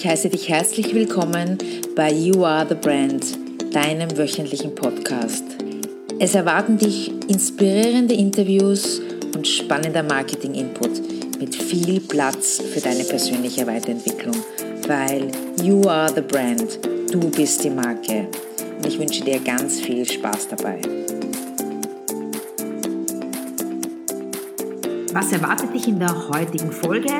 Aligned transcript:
Ich 0.00 0.06
heiße 0.06 0.28
dich 0.28 0.48
herzlich 0.48 0.94
willkommen 0.94 1.58
bei 1.96 2.12
You 2.12 2.44
Are 2.44 2.64
the 2.68 2.76
Brand, 2.76 3.36
deinem 3.74 4.16
wöchentlichen 4.16 4.72
Podcast. 4.72 5.42
Es 6.20 6.36
erwarten 6.36 6.78
dich 6.78 7.10
inspirierende 7.28 8.14
Interviews 8.14 9.00
und 9.34 9.48
spannender 9.48 10.04
Marketing-Input 10.04 11.40
mit 11.40 11.52
viel 11.52 11.98
Platz 11.98 12.62
für 12.72 12.80
deine 12.80 13.02
persönliche 13.02 13.66
Weiterentwicklung, 13.66 14.36
weil 14.86 15.32
You 15.64 15.82
Are 15.88 16.12
the 16.14 16.20
Brand, 16.20 16.78
du 17.10 17.28
bist 17.32 17.64
die 17.64 17.70
Marke. 17.70 18.28
Und 18.76 18.86
ich 18.86 19.00
wünsche 19.00 19.24
dir 19.24 19.40
ganz 19.40 19.80
viel 19.80 20.08
Spaß 20.08 20.46
dabei. 20.50 20.78
Was 25.12 25.32
erwartet 25.32 25.74
dich 25.74 25.88
in 25.88 25.98
der 25.98 26.28
heutigen 26.28 26.70
Folge? 26.70 27.10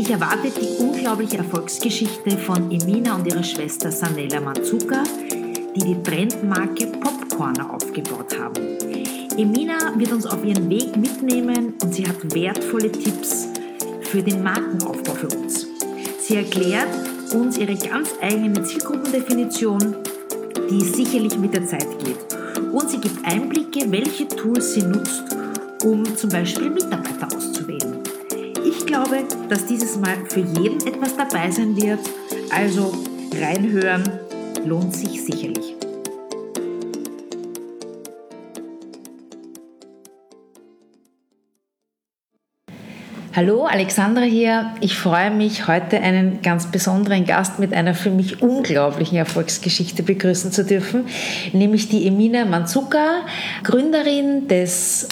Dich 0.00 0.08
erwartet 0.08 0.54
die 0.56 0.82
unglaubliche 0.82 1.36
Erfolgsgeschichte 1.36 2.30
von 2.38 2.70
Emina 2.70 3.16
und 3.16 3.26
ihrer 3.26 3.42
Schwester 3.42 3.92
Sanella 3.92 4.40
Mazuka, 4.40 5.04
die 5.76 5.80
die 5.80 6.02
Trendmarke 6.02 6.86
Popcorner 6.86 7.74
aufgebaut 7.74 8.34
haben. 8.40 8.78
Emina 9.36 9.92
wird 9.98 10.12
uns 10.12 10.24
auf 10.24 10.42
ihren 10.42 10.70
Weg 10.70 10.96
mitnehmen 10.96 11.74
und 11.82 11.94
sie 11.94 12.08
hat 12.08 12.34
wertvolle 12.34 12.90
Tipps 12.90 13.48
für 14.04 14.22
den 14.22 14.42
Markenaufbau 14.42 15.12
für 15.12 15.28
uns. 15.36 15.66
Sie 16.18 16.36
erklärt 16.36 16.88
uns 17.34 17.58
ihre 17.58 17.74
ganz 17.74 18.08
eigene 18.22 18.62
Zielgruppendefinition, 18.62 19.96
die 20.70 20.80
sicherlich 20.80 21.36
mit 21.36 21.52
der 21.52 21.66
Zeit 21.66 21.98
geht. 22.02 22.72
Und 22.72 22.88
sie 22.88 23.02
gibt 23.02 23.22
Einblicke, 23.26 23.92
welche 23.92 24.26
Tools 24.28 24.72
sie 24.72 24.82
nutzt, 24.82 25.24
um 25.84 26.06
zum 26.16 26.30
Beispiel 26.30 26.70
Mitarbeiter 26.70 27.28
glaube, 29.02 29.24
dass 29.48 29.66
dieses 29.66 29.96
Mal 29.96 30.16
für 30.28 30.40
jeden 30.40 30.86
etwas 30.86 31.16
dabei 31.16 31.50
sein 31.50 31.76
wird. 31.76 32.00
Also 32.50 32.92
reinhören 33.40 34.02
lohnt 34.64 34.94
sich 34.94 35.22
sicherlich. 35.24 35.76
Hallo, 43.34 43.64
Alexandra 43.64 44.22
hier. 44.22 44.74
Ich 44.80 44.96
freue 44.96 45.30
mich, 45.30 45.66
heute 45.66 46.00
einen 46.00 46.42
ganz 46.42 46.70
besonderen 46.70 47.24
Gast 47.24 47.58
mit 47.58 47.72
einer 47.72 47.94
für 47.94 48.10
mich 48.10 48.42
unglaublichen 48.42 49.16
Erfolgsgeschichte 49.16 50.02
begrüßen 50.02 50.52
zu 50.52 50.64
dürfen, 50.64 51.06
nämlich 51.52 51.88
die 51.88 52.06
Emina 52.06 52.44
Manzuka, 52.44 53.22
Gründerin 53.62 54.48
des 54.48 55.08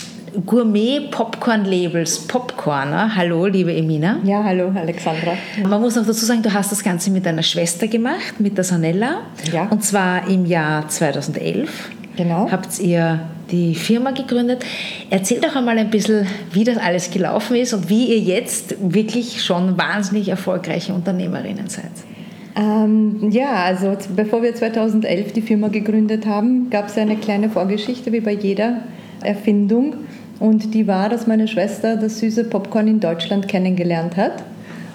Gourmet-Popcorn-Labels 0.46 2.26
Popcorner. 2.26 3.14
Hallo, 3.16 3.46
liebe 3.46 3.74
Emina. 3.74 4.18
Ja, 4.24 4.42
hallo, 4.44 4.72
Alexandra. 4.74 5.32
Man 5.66 5.80
muss 5.80 5.96
noch 5.96 6.06
dazu 6.06 6.24
sagen, 6.24 6.42
du 6.42 6.52
hast 6.52 6.72
das 6.72 6.82
Ganze 6.82 7.10
mit 7.10 7.26
deiner 7.26 7.42
Schwester 7.42 7.86
gemacht, 7.88 8.38
mit 8.38 8.56
der 8.56 8.64
Sanella. 8.64 9.22
Ja. 9.52 9.68
Und 9.68 9.84
zwar 9.84 10.28
im 10.28 10.46
Jahr 10.46 10.88
2011. 10.88 11.90
Genau. 12.16 12.50
Habt 12.50 12.78
ihr 12.80 13.20
die 13.50 13.74
Firma 13.74 14.10
gegründet. 14.10 14.64
Erzähl 15.10 15.40
doch 15.40 15.56
einmal 15.56 15.78
ein 15.78 15.90
bisschen, 15.90 16.26
wie 16.52 16.64
das 16.64 16.76
alles 16.76 17.10
gelaufen 17.10 17.56
ist 17.56 17.72
und 17.72 17.88
wie 17.88 18.06
ihr 18.06 18.18
jetzt 18.18 18.76
wirklich 18.80 19.42
schon 19.42 19.78
wahnsinnig 19.78 20.28
erfolgreiche 20.28 20.92
Unternehmerinnen 20.92 21.68
seid. 21.68 21.92
Ähm, 22.56 23.30
ja, 23.30 23.52
also 23.64 23.96
bevor 24.16 24.42
wir 24.42 24.54
2011 24.54 25.32
die 25.32 25.42
Firma 25.42 25.68
gegründet 25.68 26.26
haben, 26.26 26.70
gab 26.70 26.88
es 26.88 26.98
eine 26.98 27.16
kleine 27.16 27.48
Vorgeschichte 27.48 28.12
wie 28.12 28.20
bei 28.20 28.32
jeder 28.32 28.82
Erfindung. 29.22 29.94
Und 30.40 30.74
die 30.74 30.86
war, 30.86 31.08
dass 31.08 31.26
meine 31.26 31.48
Schwester 31.48 31.96
das 31.96 32.20
süße 32.20 32.44
Popcorn 32.44 32.86
in 32.86 33.00
Deutschland 33.00 33.48
kennengelernt 33.48 34.16
hat 34.16 34.44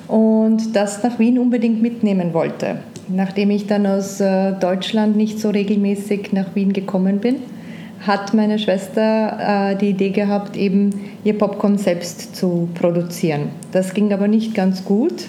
und 0.07 0.75
das 0.75 1.03
nach 1.03 1.19
Wien 1.19 1.37
unbedingt 1.37 1.81
mitnehmen 1.81 2.33
wollte. 2.33 2.77
Nachdem 3.09 3.49
ich 3.49 3.67
dann 3.67 3.85
aus 3.85 4.21
äh, 4.21 4.53
Deutschland 4.53 5.17
nicht 5.17 5.39
so 5.39 5.49
regelmäßig 5.49 6.31
nach 6.31 6.55
Wien 6.55 6.71
gekommen 6.71 7.19
bin, 7.19 7.37
hat 7.99 8.33
meine 8.33 8.59
Schwester 8.59 9.71
äh, 9.71 9.75
die 9.75 9.89
Idee 9.89 10.09
gehabt, 10.09 10.55
eben 10.55 10.91
ihr 11.23 11.37
Popcorn 11.37 11.77
selbst 11.77 12.35
zu 12.35 12.69
produzieren. 12.73 13.49
Das 13.71 13.93
ging 13.93 14.13
aber 14.13 14.27
nicht 14.27 14.53
ganz 14.53 14.85
gut. 14.85 15.25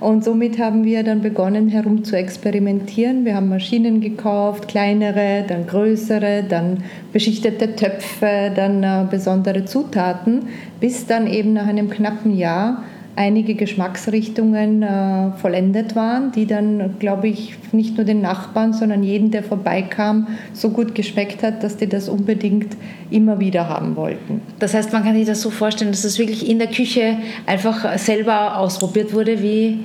Und 0.00 0.22
somit 0.22 0.58
haben 0.58 0.84
wir 0.84 1.02
dann 1.02 1.22
begonnen, 1.22 1.68
herum 1.68 2.04
zu 2.04 2.16
experimentieren. 2.16 3.24
Wir 3.24 3.34
haben 3.34 3.48
Maschinen 3.48 4.00
gekauft, 4.00 4.68
kleinere, 4.68 5.44
dann 5.46 5.66
größere, 5.66 6.44
dann 6.48 6.84
beschichtete 7.12 7.74
Töpfe, 7.74 8.52
dann 8.54 8.82
äh, 8.84 9.06
besondere 9.10 9.64
Zutaten, 9.64 10.48
bis 10.78 11.06
dann 11.06 11.26
eben 11.26 11.52
nach 11.52 11.66
einem 11.66 11.90
knappen 11.90 12.36
Jahr 12.36 12.84
einige 13.18 13.56
Geschmacksrichtungen 13.56 14.82
äh, 14.82 15.32
vollendet 15.38 15.96
waren, 15.96 16.30
die 16.30 16.46
dann, 16.46 16.98
glaube 17.00 17.26
ich, 17.26 17.56
nicht 17.72 17.96
nur 17.96 18.06
den 18.06 18.20
Nachbarn, 18.20 18.72
sondern 18.72 19.02
jeden, 19.02 19.32
der 19.32 19.42
vorbeikam, 19.42 20.28
so 20.52 20.70
gut 20.70 20.94
geschmeckt 20.94 21.42
hat, 21.42 21.64
dass 21.64 21.76
die 21.76 21.88
das 21.88 22.08
unbedingt 22.08 22.76
immer 23.10 23.40
wieder 23.40 23.68
haben 23.68 23.96
wollten. 23.96 24.40
Das 24.60 24.72
heißt, 24.72 24.92
man 24.92 25.02
kann 25.02 25.16
sich 25.16 25.26
das 25.26 25.42
so 25.42 25.50
vorstellen, 25.50 25.90
dass 25.90 26.02
das 26.02 26.18
wirklich 26.20 26.48
in 26.48 26.60
der 26.60 26.68
Küche 26.68 27.16
einfach 27.44 27.98
selber 27.98 28.56
ausprobiert 28.56 29.12
wurde, 29.12 29.42
wie 29.42 29.80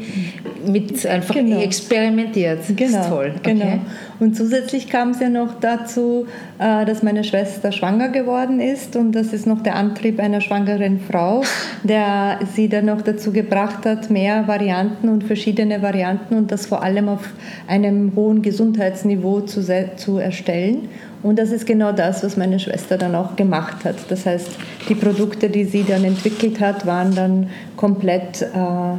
mit 0.68 1.06
einfach 1.06 1.34
genau. 1.34 1.60
experimentiert. 1.60 2.60
Genau. 2.76 3.10
Toll. 3.10 3.34
Okay. 3.40 3.54
Genau. 3.54 3.80
Und 4.20 4.36
zusätzlich 4.36 4.90
kam 4.90 5.10
es 5.10 5.20
ja 5.20 5.30
noch 5.30 5.60
dazu, 5.60 6.28
äh, 6.60 6.86
dass 6.86 7.04
meine 7.04 7.24
Schwester 7.24 7.72
schwanger 7.72 8.10
geworden 8.10 8.60
ist 8.60 8.96
und 8.96 9.14
das 9.14 9.34
ist 9.34 9.48
noch 9.48 9.62
der 9.62 9.76
Antrieb 9.76 10.20
einer 10.20 10.42
schwangeren 10.42 11.00
Frau, 11.00 11.44
der 11.84 12.40
sie 12.54 12.70
dann 12.70 12.86
noch 12.86 13.02
dazu 13.02 13.32
gebracht 13.32 13.86
hat, 13.86 14.10
mehr 14.10 14.48
Varianten 14.48 15.10
und 15.10 15.24
verschiedene 15.24 15.82
Varianten 15.82 16.36
und 16.36 16.52
das 16.52 16.66
vor 16.66 16.84
allem 16.84 17.10
auf 17.10 17.30
einem 17.68 18.14
hohen 18.16 18.42
Gesundheitsniveau 18.42 19.42
zu, 19.42 19.64
zu 19.96 20.18
erstellen. 20.18 20.90
Und 21.24 21.40
das 21.40 21.52
ist 21.52 21.66
genau 21.66 21.94
das, 21.94 22.24
was 22.24 22.36
meine 22.36 22.60
Schwester 22.60 22.98
dann 22.98 23.16
auch 23.16 23.38
gemacht 23.38 23.86
hat. 23.86 23.96
Das 24.10 24.26
heißt, 24.26 24.50
die 24.90 24.96
Produkte, 24.96 25.50
die 25.50 25.64
sie 25.64 25.84
dann 25.84 26.04
entwickelt 26.04 26.60
hat, 26.60 26.86
waren 26.86 27.16
dann 27.16 27.50
komplett 27.78 28.42
äh, 28.42 28.98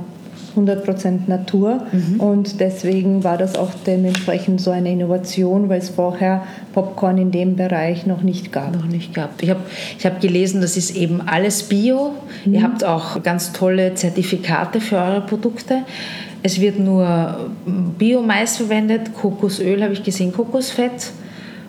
100% 0.57 1.29
Natur 1.29 1.87
mhm. 1.93 2.21
und 2.21 2.61
deswegen 2.61 3.25
war 3.25 3.39
das 3.39 3.57
auch 3.57 3.71
dementsprechend 3.87 4.61
so 4.61 4.71
eine 4.71 4.91
Innovation, 4.91 5.69
weil 5.69 5.79
es 5.79 5.91
vorher 5.91 6.45
Popcorn 6.73 7.19
in 7.19 7.31
dem 7.31 7.57
Bereich 7.57 8.07
noch 8.07 8.23
nicht 8.23 8.53
gab. 8.53 8.75
Noch 8.75 8.87
nicht 8.87 9.15
gab. 9.15 9.43
Ich 9.43 9.51
habe 9.51 9.61
ich 9.99 10.05
hab 10.07 10.21
gelesen, 10.21 10.61
das 10.61 10.77
ist 10.77 10.97
eben 10.97 11.21
alles 11.21 11.65
Bio. 11.65 12.15
Mhm. 12.45 12.55
Ihr 12.55 12.63
habt 12.63 12.85
auch 12.85 13.23
ganz 13.23 13.53
tolle 13.53 13.95
Zertifikate 13.95 14.81
für 14.81 14.97
eure 14.97 15.21
Produkte. 15.21 15.83
Es 16.43 16.61
wird 16.61 16.79
nur 16.79 17.51
Biomais 17.99 18.59
verwendet, 18.59 19.15
Kokosöl 19.15 19.83
habe 19.83 19.95
ich 19.95 20.03
gesehen, 20.03 20.33
Kokosfett. 20.33 21.13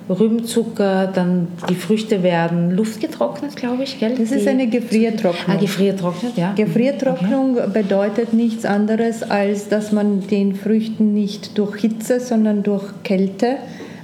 Rübenzucker, 0.10 1.08
dann 1.08 1.48
die 1.70 1.76
Früchte 1.76 2.22
werden 2.22 2.72
luftgetrocknet, 2.72 3.56
glaube 3.56 3.84
ich, 3.84 4.00
gell? 4.00 4.16
Das 4.18 4.32
ist 4.32 4.48
eine 4.48 4.68
Gefriertrocknung. 4.68 5.58
Ah, 5.58 5.60
gefriertrocknet, 5.60 6.38
ja. 6.38 6.54
Gefriertrocknung 6.54 7.58
okay. 7.58 7.70
bedeutet 7.74 8.34
nichts 8.34 8.66
anderes, 8.66 9.24
als 9.24 9.68
dass 9.68 9.92
man 9.92 10.28
den 10.28 10.56
Früchten 10.56 11.14
nicht 11.14 11.58
durch 11.58 11.82
Hitze, 11.82 12.20
sondern 12.20 12.62
durch 12.62 12.84
Kälte 13.04 13.58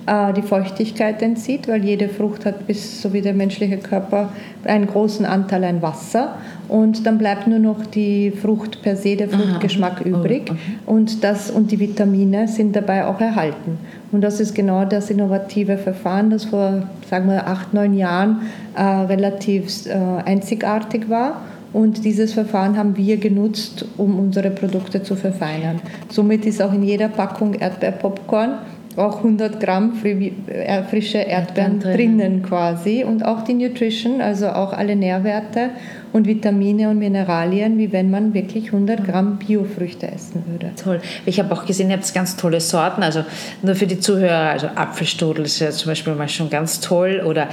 äh, 0.07 0.33
die 0.33 0.41
Feuchtigkeit 0.41 1.21
entzieht, 1.21 1.67
weil 1.67 1.83
jede 1.85 2.09
Frucht 2.09 2.45
hat, 2.45 2.65
bis 2.65 3.01
so 3.01 3.13
wie 3.13 3.21
der 3.21 3.33
menschliche 3.33 3.77
Körper, 3.77 4.33
einen 4.63 4.87
großen 4.87 5.25
Anteil 5.25 5.63
an 5.63 5.81
Wasser. 5.81 6.37
Und 6.67 7.05
dann 7.05 7.17
bleibt 7.17 7.47
nur 7.47 7.59
noch 7.59 7.85
die 7.85 8.31
Frucht 8.31 8.81
per 8.81 8.95
se, 8.95 9.15
der 9.15 9.29
Fruchtgeschmack 9.29 10.01
Aha. 10.01 10.09
übrig. 10.09 10.43
Oh, 10.49 10.53
okay. 10.53 10.59
Und, 10.85 11.23
das, 11.23 11.51
und 11.51 11.71
die 11.71 11.79
Vitamine 11.79 12.47
sind 12.47 12.75
dabei 12.75 13.05
auch 13.05 13.19
erhalten. 13.19 13.77
Und 14.11 14.21
das 14.21 14.39
ist 14.39 14.53
genau 14.53 14.85
das 14.85 15.09
innovative 15.09 15.77
Verfahren, 15.77 16.29
das 16.29 16.45
vor, 16.45 16.83
sagen 17.09 17.27
wir, 17.29 17.47
acht, 17.47 17.73
neun 17.73 17.93
Jahren 17.93 18.41
äh, 18.75 18.81
relativ 18.81 19.85
äh, 19.85 19.93
einzigartig 20.25 21.09
war. 21.09 21.41
Und 21.73 22.03
dieses 22.03 22.33
Verfahren 22.33 22.77
haben 22.77 22.97
wir 22.97 23.15
genutzt, 23.17 23.85
um 23.97 24.19
unsere 24.19 24.51
Produkte 24.51 25.03
zu 25.03 25.15
verfeinern. 25.15 25.79
Somit 26.09 26.45
ist 26.45 26.61
auch 26.61 26.73
in 26.73 26.83
jeder 26.83 27.07
Packung 27.07 27.53
Erdbeerpopcorn 27.53 28.55
auch 28.97 29.17
100 29.17 29.59
Gramm 29.59 29.93
äh, 30.03 30.83
frische 30.83 31.19
Erdbeeren 31.19 31.79
drinnen 31.79 32.43
quasi 32.43 33.03
und 33.03 33.23
auch 33.23 33.43
die 33.43 33.53
Nutrition, 33.53 34.21
also 34.21 34.49
auch 34.49 34.73
alle 34.73 34.95
Nährwerte 34.95 35.69
und 36.13 36.27
Vitamine 36.27 36.89
und 36.89 36.99
Mineralien, 36.99 37.77
wie 37.77 37.91
wenn 37.91 38.09
man 38.11 38.33
wirklich 38.33 38.67
100 38.67 39.05
Gramm 39.05 39.37
Biofrüchte 39.37 40.11
essen 40.11 40.43
würde. 40.47 40.71
Toll. 40.81 41.01
Ich 41.25 41.39
habe 41.39 41.53
auch 41.53 41.65
gesehen, 41.65 41.89
ihr 41.89 41.97
habt 41.97 42.13
ganz 42.13 42.35
tolle 42.35 42.59
Sorten, 42.59 43.03
also 43.03 43.23
nur 43.61 43.75
für 43.75 43.87
die 43.87 43.99
Zuhörer, 43.99 44.49
also 44.49 44.67
Apfelstrudel 44.67 45.45
ist 45.45 45.59
ja 45.59 45.71
zum 45.71 45.89
Beispiel 45.89 46.13
mal 46.15 46.29
schon 46.29 46.49
ganz 46.49 46.79
toll 46.79 47.21
oder 47.25 47.47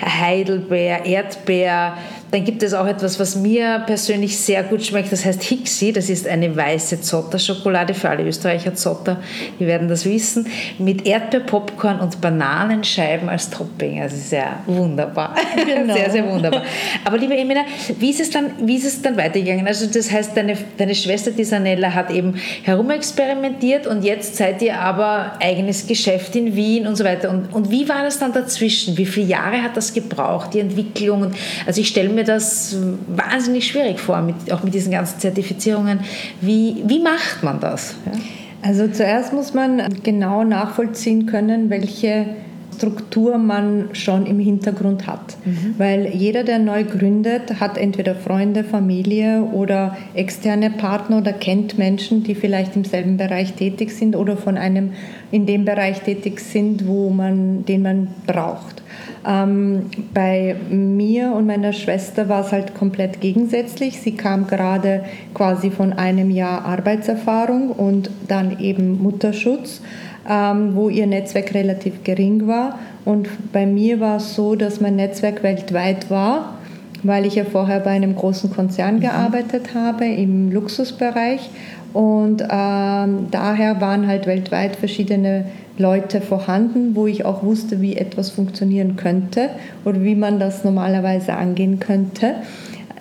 Heidelbeer, 0.00 1.04
Erdbeer, 1.04 1.94
Dann 2.34 2.44
gibt 2.44 2.64
es 2.64 2.74
auch 2.74 2.88
etwas, 2.88 3.20
was 3.20 3.36
mir 3.36 3.84
persönlich 3.86 4.36
sehr 4.36 4.64
gut 4.64 4.84
schmeckt, 4.84 5.12
das 5.12 5.24
heißt 5.24 5.40
Hixi. 5.44 5.92
Das 5.92 6.10
ist 6.10 6.26
eine 6.26 6.56
weiße 6.56 7.00
Zotter-Schokolade 7.00 7.94
für 7.94 8.08
alle 8.10 8.24
Österreicher 8.24 8.74
Zotter, 8.74 9.18
die 9.60 9.68
werden 9.68 9.86
das 9.86 10.04
wissen, 10.04 10.48
mit 10.78 11.06
Erdbeerpopcorn 11.06 12.00
und 12.00 12.20
Bananenscheiben 12.20 13.28
als 13.28 13.50
Topping. 13.50 14.02
Also 14.02 14.16
sehr 14.16 14.58
wunderbar. 14.66 15.36
Genau. 15.64 15.94
Sehr, 15.94 16.10
sehr 16.10 16.28
wunderbar. 16.28 16.62
Aber 17.04 17.16
liebe 17.16 17.36
Emina, 17.36 17.62
wie 18.04 18.10
ist 18.10 18.20
es 18.20 18.28
dann, 18.28 18.50
wie 18.60 18.76
ist 18.76 18.84
es 18.84 19.00
dann 19.00 19.16
weitergegangen? 19.16 19.66
Also 19.66 19.86
das 19.86 20.12
heißt, 20.12 20.36
deine, 20.36 20.58
deine 20.76 20.94
Schwester, 20.94 21.30
die 21.30 21.44
Sanella, 21.44 21.94
hat 21.94 22.10
eben 22.10 22.34
herumexperimentiert 22.62 23.86
und 23.86 24.04
jetzt 24.04 24.36
seid 24.36 24.60
ihr 24.60 24.78
aber 24.78 25.32
eigenes 25.40 25.86
Geschäft 25.86 26.36
in 26.36 26.54
Wien 26.54 26.86
und 26.86 26.96
so 26.96 27.04
weiter. 27.04 27.30
Und, 27.30 27.50
und 27.54 27.70
wie 27.70 27.88
war 27.88 28.02
das 28.02 28.18
dann 28.18 28.34
dazwischen? 28.34 28.98
Wie 28.98 29.06
viele 29.06 29.28
Jahre 29.28 29.62
hat 29.62 29.78
das 29.78 29.94
gebraucht, 29.94 30.52
die 30.52 30.60
Entwicklung? 30.60 31.30
Also 31.64 31.80
ich 31.80 31.88
stelle 31.88 32.10
mir 32.10 32.24
das 32.24 32.76
wahnsinnig 33.06 33.66
schwierig 33.66 33.98
vor, 33.98 34.20
mit, 34.20 34.52
auch 34.52 34.62
mit 34.62 34.74
diesen 34.74 34.92
ganzen 34.92 35.18
Zertifizierungen. 35.18 36.00
Wie, 36.42 36.82
wie 36.84 37.00
macht 37.00 37.42
man 37.42 37.58
das? 37.58 37.94
Ja? 38.04 38.12
Also 38.60 38.86
zuerst 38.86 39.32
muss 39.32 39.54
man 39.54 39.82
genau 40.02 40.44
nachvollziehen 40.44 41.24
können, 41.24 41.70
welche 41.70 42.26
Struktur 42.76 43.38
man 43.38 43.90
schon 43.92 44.26
im 44.26 44.38
Hintergrund 44.38 45.06
hat. 45.06 45.36
Mhm. 45.44 45.74
Weil 45.78 46.06
jeder, 46.14 46.44
der 46.44 46.58
neu 46.58 46.84
gründet, 46.84 47.60
hat 47.60 47.78
entweder 47.78 48.14
Freunde, 48.14 48.64
Familie 48.64 49.42
oder 49.52 49.96
externe 50.14 50.70
Partner 50.70 51.18
oder 51.18 51.32
kennt 51.32 51.78
Menschen, 51.78 52.22
die 52.22 52.34
vielleicht 52.34 52.76
im 52.76 52.84
selben 52.84 53.16
Bereich 53.16 53.54
tätig 53.54 53.92
sind 53.92 54.16
oder 54.16 54.36
von 54.36 54.56
einem 54.56 54.92
in 55.30 55.46
dem 55.46 55.64
Bereich 55.64 56.00
tätig 56.00 56.40
sind, 56.40 56.86
wo 56.86 57.10
man, 57.10 57.64
den 57.64 57.82
man 57.82 58.08
braucht. 58.26 58.82
Ähm, 59.26 59.86
bei 60.12 60.54
mir 60.70 61.32
und 61.32 61.46
meiner 61.46 61.72
Schwester 61.72 62.28
war 62.28 62.44
es 62.44 62.52
halt 62.52 62.74
komplett 62.74 63.20
gegensätzlich. 63.20 64.00
Sie 64.00 64.12
kam 64.12 64.46
gerade 64.46 65.04
quasi 65.32 65.70
von 65.70 65.92
einem 65.92 66.30
Jahr 66.30 66.64
Arbeitserfahrung 66.64 67.70
und 67.70 68.10
dann 68.28 68.58
eben 68.60 69.02
Mutterschutz 69.02 69.80
ähm, 70.28 70.74
wo 70.74 70.88
ihr 70.88 71.06
Netzwerk 71.06 71.54
relativ 71.54 72.04
gering 72.04 72.46
war. 72.46 72.78
Und 73.04 73.28
bei 73.52 73.66
mir 73.66 74.00
war 74.00 74.16
es 74.16 74.34
so, 74.34 74.54
dass 74.54 74.80
mein 74.80 74.96
Netzwerk 74.96 75.42
weltweit 75.42 76.10
war, 76.10 76.58
weil 77.02 77.26
ich 77.26 77.34
ja 77.34 77.44
vorher 77.44 77.80
bei 77.80 77.90
einem 77.90 78.16
großen 78.16 78.50
Konzern 78.50 78.96
mhm. 78.96 79.00
gearbeitet 79.00 79.74
habe 79.74 80.06
im 80.06 80.50
Luxusbereich. 80.52 81.50
Und 81.92 82.42
ähm, 82.42 83.28
daher 83.30 83.80
waren 83.80 84.08
halt 84.08 84.26
weltweit 84.26 84.74
verschiedene 84.76 85.44
Leute 85.78 86.20
vorhanden, 86.20 86.96
wo 86.96 87.06
ich 87.06 87.24
auch 87.24 87.42
wusste, 87.42 87.80
wie 87.80 87.96
etwas 87.96 88.30
funktionieren 88.30 88.96
könnte 88.96 89.50
oder 89.84 90.02
wie 90.02 90.14
man 90.14 90.40
das 90.40 90.64
normalerweise 90.64 91.34
angehen 91.34 91.78
könnte 91.80 92.36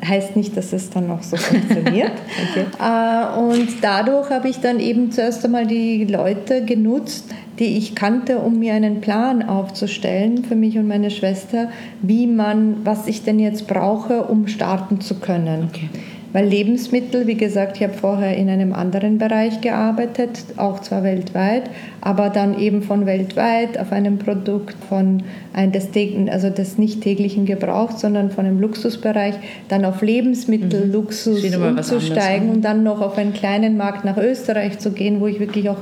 heißt 0.04 0.36
nicht, 0.36 0.56
dass 0.58 0.74
es 0.74 0.90
dann 0.90 1.10
auch 1.12 1.24
so 1.24 1.38
funktioniert. 1.38 2.12
okay. 2.52 2.66
Äh, 2.80 3.40
und 3.40 3.70
dadurch 3.82 4.30
habe 4.30 4.50
ich 4.50 4.60
dann 4.60 4.80
eben 4.80 5.12
zuerst 5.12 5.44
einmal 5.46 5.66
die 5.66 6.06
Leute 6.06 6.66
genutzt, 6.66 7.34
die 7.60 7.78
ich 7.78 7.96
kannte, 7.96 8.40
um 8.40 8.60
mir 8.60 8.74
einen 8.74 9.02
Plan 9.02 9.48
aufzustellen 9.48 10.44
für 10.44 10.56
mich 10.56 10.78
und 10.78 10.88
meine 10.88 11.12
Schwester, 11.12 11.70
wie 12.02 12.28
man, 12.28 12.78
was 12.84 13.08
ich 13.08 13.24
denn 13.24 13.40
jetzt 13.40 13.68
brauche, 13.68 14.24
um 14.24 14.48
starten 14.48 15.02
zu 15.02 15.16
können. 15.20 15.70
Okay. 15.70 15.90
Weil 16.34 16.48
Lebensmittel, 16.48 17.28
wie 17.28 17.36
gesagt, 17.36 17.78
ich 17.78 17.84
habe 17.84 17.94
vorher 17.94 18.36
in 18.36 18.50
einem 18.50 18.74
anderen 18.74 19.20
Bereich 19.20 19.62
gearbeitet, 19.62 20.44
auch 20.58 20.80
zwar 20.80 21.04
weltweit, 21.04 21.70
aber 22.02 22.30
dann 22.30 22.60
eben 22.60 22.82
von 22.82 23.06
weltweit 23.06 23.80
auf 23.80 23.92
einem 23.92 24.18
Produkt 24.18 24.76
von 24.90 25.22
ein 25.54 25.72
des, 25.72 25.90
also 26.32 26.50
des 26.50 26.80
nicht 26.80 27.02
täglichen 27.02 27.46
Gebrauchs, 27.46 28.02
sondern 28.02 28.32
von 28.32 28.48
einem 28.48 28.60
Luxusbereich, 28.60 29.36
dann 29.70 29.86
auf 29.86 30.02
Lebensmittel, 30.02 30.88
mhm. 30.88 30.92
Luxus 30.92 31.44
umzusteigen 31.56 32.50
und 32.50 32.64
dann 32.64 32.82
noch 32.82 33.02
auf 33.02 33.18
einen 33.20 33.34
kleinen 33.34 33.78
Markt 33.78 34.04
nach 34.04 34.18
Österreich 34.18 34.80
zu 34.80 34.92
gehen, 34.92 35.22
wo 35.22 35.28
ich 35.28 35.40
wirklich 35.40 35.70
auch 35.70 35.78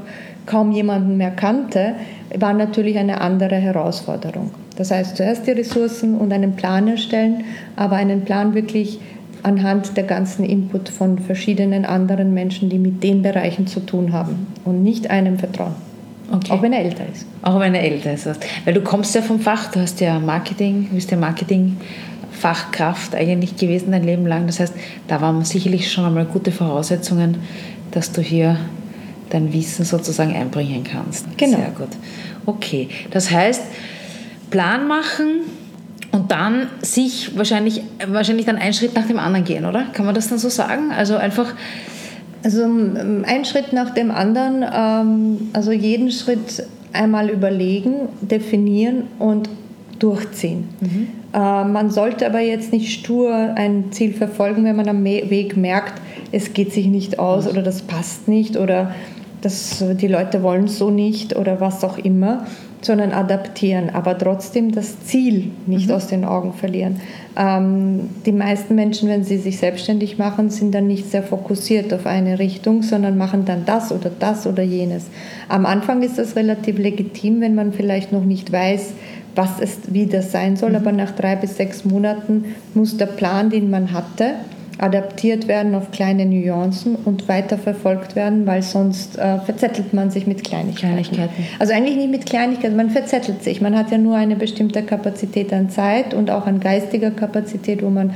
kaum 0.45 0.73
jemanden 0.73 1.15
mehr 1.15 1.31
kannte, 1.31 1.93
war 2.37 2.53
natürlich 2.53 2.97
eine 2.97 3.21
andere 3.21 3.55
Herausforderung. 3.55 4.51
Das 4.75 4.91
heißt, 4.91 5.15
zuerst 5.15 5.47
die 5.47 5.51
Ressourcen 5.51 6.15
und 6.15 6.33
einen 6.33 6.55
Plan 6.55 6.87
erstellen, 6.87 7.43
aber 7.75 7.97
einen 7.97 8.21
Plan 8.21 8.53
wirklich 8.53 8.99
anhand 9.43 9.97
der 9.97 10.03
ganzen 10.03 10.45
Input 10.45 10.89
von 10.89 11.19
verschiedenen 11.19 11.85
anderen 11.85 12.33
Menschen, 12.33 12.69
die 12.69 12.77
mit 12.77 13.03
den 13.03 13.21
Bereichen 13.21 13.67
zu 13.67 13.79
tun 13.79 14.13
haben 14.13 14.47
und 14.65 14.83
nicht 14.83 15.09
einem 15.09 15.37
vertrauen. 15.39 15.75
Okay. 16.31 16.51
Auch 16.51 16.61
wenn 16.61 16.73
er 16.73 16.79
älter 16.85 17.03
ist. 17.11 17.25
Auch 17.41 17.59
wenn 17.59 17.75
er 17.75 17.83
älter 17.83 18.13
ist. 18.13 18.27
Weil 18.63 18.73
du 18.73 18.81
kommst 18.81 19.13
ja 19.15 19.21
vom 19.21 19.39
Fach, 19.39 19.71
du 19.71 19.81
hast 19.81 19.99
ja 19.99 20.17
Marketing, 20.19 20.87
du 20.89 20.95
bist 20.95 21.11
ja 21.11 21.17
Marketing-Fachkraft 21.17 23.15
eigentlich 23.15 23.57
gewesen 23.57 23.91
dein 23.91 24.03
Leben 24.03 24.25
lang. 24.25 24.47
Das 24.47 24.61
heißt, 24.61 24.73
da 25.07 25.19
waren 25.19 25.43
sicherlich 25.43 25.91
schon 25.91 26.05
einmal 26.05 26.25
gute 26.25 26.51
Voraussetzungen, 26.51 27.39
dass 27.91 28.13
du 28.13 28.21
hier 28.21 28.57
dein 29.29 29.51
Wissen 29.51 29.83
sozusagen 29.83 30.33
einbringen 30.33 30.83
kannst. 30.83 31.25
Genau. 31.37 31.57
Sehr 31.57 31.71
gut. 31.71 31.89
Okay, 32.45 32.87
das 33.11 33.29
heißt, 33.31 33.63
Plan 34.49 34.87
machen, 34.87 35.41
und 36.11 36.31
dann 36.31 36.67
sich 36.81 37.37
wahrscheinlich, 37.37 37.83
wahrscheinlich 38.07 38.45
dann 38.45 38.57
einen 38.57 38.73
Schritt 38.73 38.95
nach 38.95 39.07
dem 39.07 39.19
anderen 39.19 39.45
gehen, 39.45 39.65
oder? 39.65 39.85
Kann 39.93 40.05
man 40.05 40.15
das 40.15 40.27
dann 40.27 40.39
so 40.39 40.49
sagen? 40.49 40.91
Also 40.91 41.15
einfach. 41.15 41.53
Also 42.43 42.63
ein 42.63 43.45
Schritt 43.45 43.71
nach 43.71 43.91
dem 43.91 44.09
anderen, 44.09 44.65
ähm, 44.73 45.49
also 45.53 45.71
jeden 45.71 46.09
Schritt 46.09 46.65
einmal 46.91 47.29
überlegen, 47.29 48.09
definieren 48.21 49.03
und 49.19 49.47
durchziehen. 49.99 50.67
Mhm. 50.79 51.07
Äh, 51.33 51.37
man 51.37 51.91
sollte 51.91 52.25
aber 52.25 52.39
jetzt 52.39 52.73
nicht 52.73 52.91
stur 52.91 53.31
ein 53.55 53.91
Ziel 53.91 54.13
verfolgen, 54.13 54.65
wenn 54.65 54.75
man 54.75 54.89
am 54.89 55.03
Weg 55.03 55.55
merkt, 55.55 56.01
es 56.31 56.53
geht 56.53 56.73
sich 56.73 56.87
nicht 56.87 57.19
aus 57.19 57.47
oder 57.47 57.61
das 57.61 57.83
passt 57.83 58.27
nicht 58.27 58.57
oder 58.57 58.93
das, 59.41 59.83
die 59.95 60.07
Leute 60.07 60.43
wollen 60.43 60.65
es 60.65 60.77
so 60.77 60.89
nicht 60.89 61.35
oder 61.35 61.59
was 61.59 61.83
auch 61.83 61.97
immer, 61.97 62.45
sondern 62.81 63.11
adaptieren, 63.11 63.91
aber 63.91 64.17
trotzdem 64.17 64.71
das 64.71 64.99
Ziel 65.05 65.51
nicht 65.67 65.87
mhm. 65.89 65.93
aus 65.93 66.07
den 66.07 66.25
Augen 66.25 66.53
verlieren. 66.53 66.99
Ähm, 67.37 68.09
die 68.25 68.31
meisten 68.31 68.75
Menschen, 68.75 69.07
wenn 69.07 69.23
sie 69.23 69.37
sich 69.37 69.57
selbstständig 69.59 70.17
machen, 70.17 70.49
sind 70.49 70.73
dann 70.73 70.87
nicht 70.87 71.09
sehr 71.09 71.23
fokussiert 71.23 71.93
auf 71.93 72.05
eine 72.05 72.39
Richtung, 72.39 72.81
sondern 72.81 73.17
machen 73.17 73.45
dann 73.45 73.65
das 73.65 73.91
oder 73.91 74.11
das 74.19 74.47
oder 74.47 74.63
jenes. 74.63 75.05
Am 75.47 75.65
Anfang 75.65 76.01
ist 76.01 76.17
das 76.17 76.35
relativ 76.35 76.77
legitim, 76.77 77.39
wenn 77.41 77.55
man 77.55 77.71
vielleicht 77.71 78.11
noch 78.11 78.25
nicht 78.25 78.51
weiß, 78.51 78.93
was 79.35 79.61
es, 79.61 79.79
wie 79.87 80.07
das 80.07 80.31
sein 80.31 80.57
soll, 80.57 80.71
mhm. 80.71 80.75
aber 80.77 80.91
nach 80.91 81.11
drei 81.11 81.35
bis 81.35 81.57
sechs 81.57 81.85
Monaten 81.85 82.55
muss 82.73 82.97
der 82.97 83.05
Plan, 83.05 83.49
den 83.49 83.69
man 83.69 83.93
hatte, 83.93 84.33
adaptiert 84.81 85.47
werden 85.47 85.75
auf 85.75 85.91
kleine 85.91 86.25
Nuancen 86.25 86.95
und 86.95 87.29
weiterverfolgt 87.29 88.15
werden, 88.15 88.47
weil 88.47 88.63
sonst 88.63 89.17
äh, 89.17 89.37
verzettelt 89.39 89.93
man 89.93 90.09
sich 90.09 90.25
mit 90.25 90.43
Kleinigkeiten. 90.43 91.03
Kleinigkeiten. 91.03 91.43
Also 91.59 91.73
eigentlich 91.73 91.95
nicht 91.97 92.09
mit 92.09 92.25
Kleinigkeiten, 92.25 92.75
man 92.75 92.89
verzettelt 92.89 93.43
sich. 93.43 93.61
Man 93.61 93.77
hat 93.77 93.91
ja 93.91 93.99
nur 93.99 94.15
eine 94.15 94.35
bestimmte 94.35 94.81
Kapazität 94.81 95.53
an 95.53 95.69
Zeit 95.69 96.15
und 96.15 96.31
auch 96.31 96.47
an 96.47 96.59
geistiger 96.59 97.11
Kapazität, 97.11 97.83
wo 97.83 97.91
man 97.91 98.15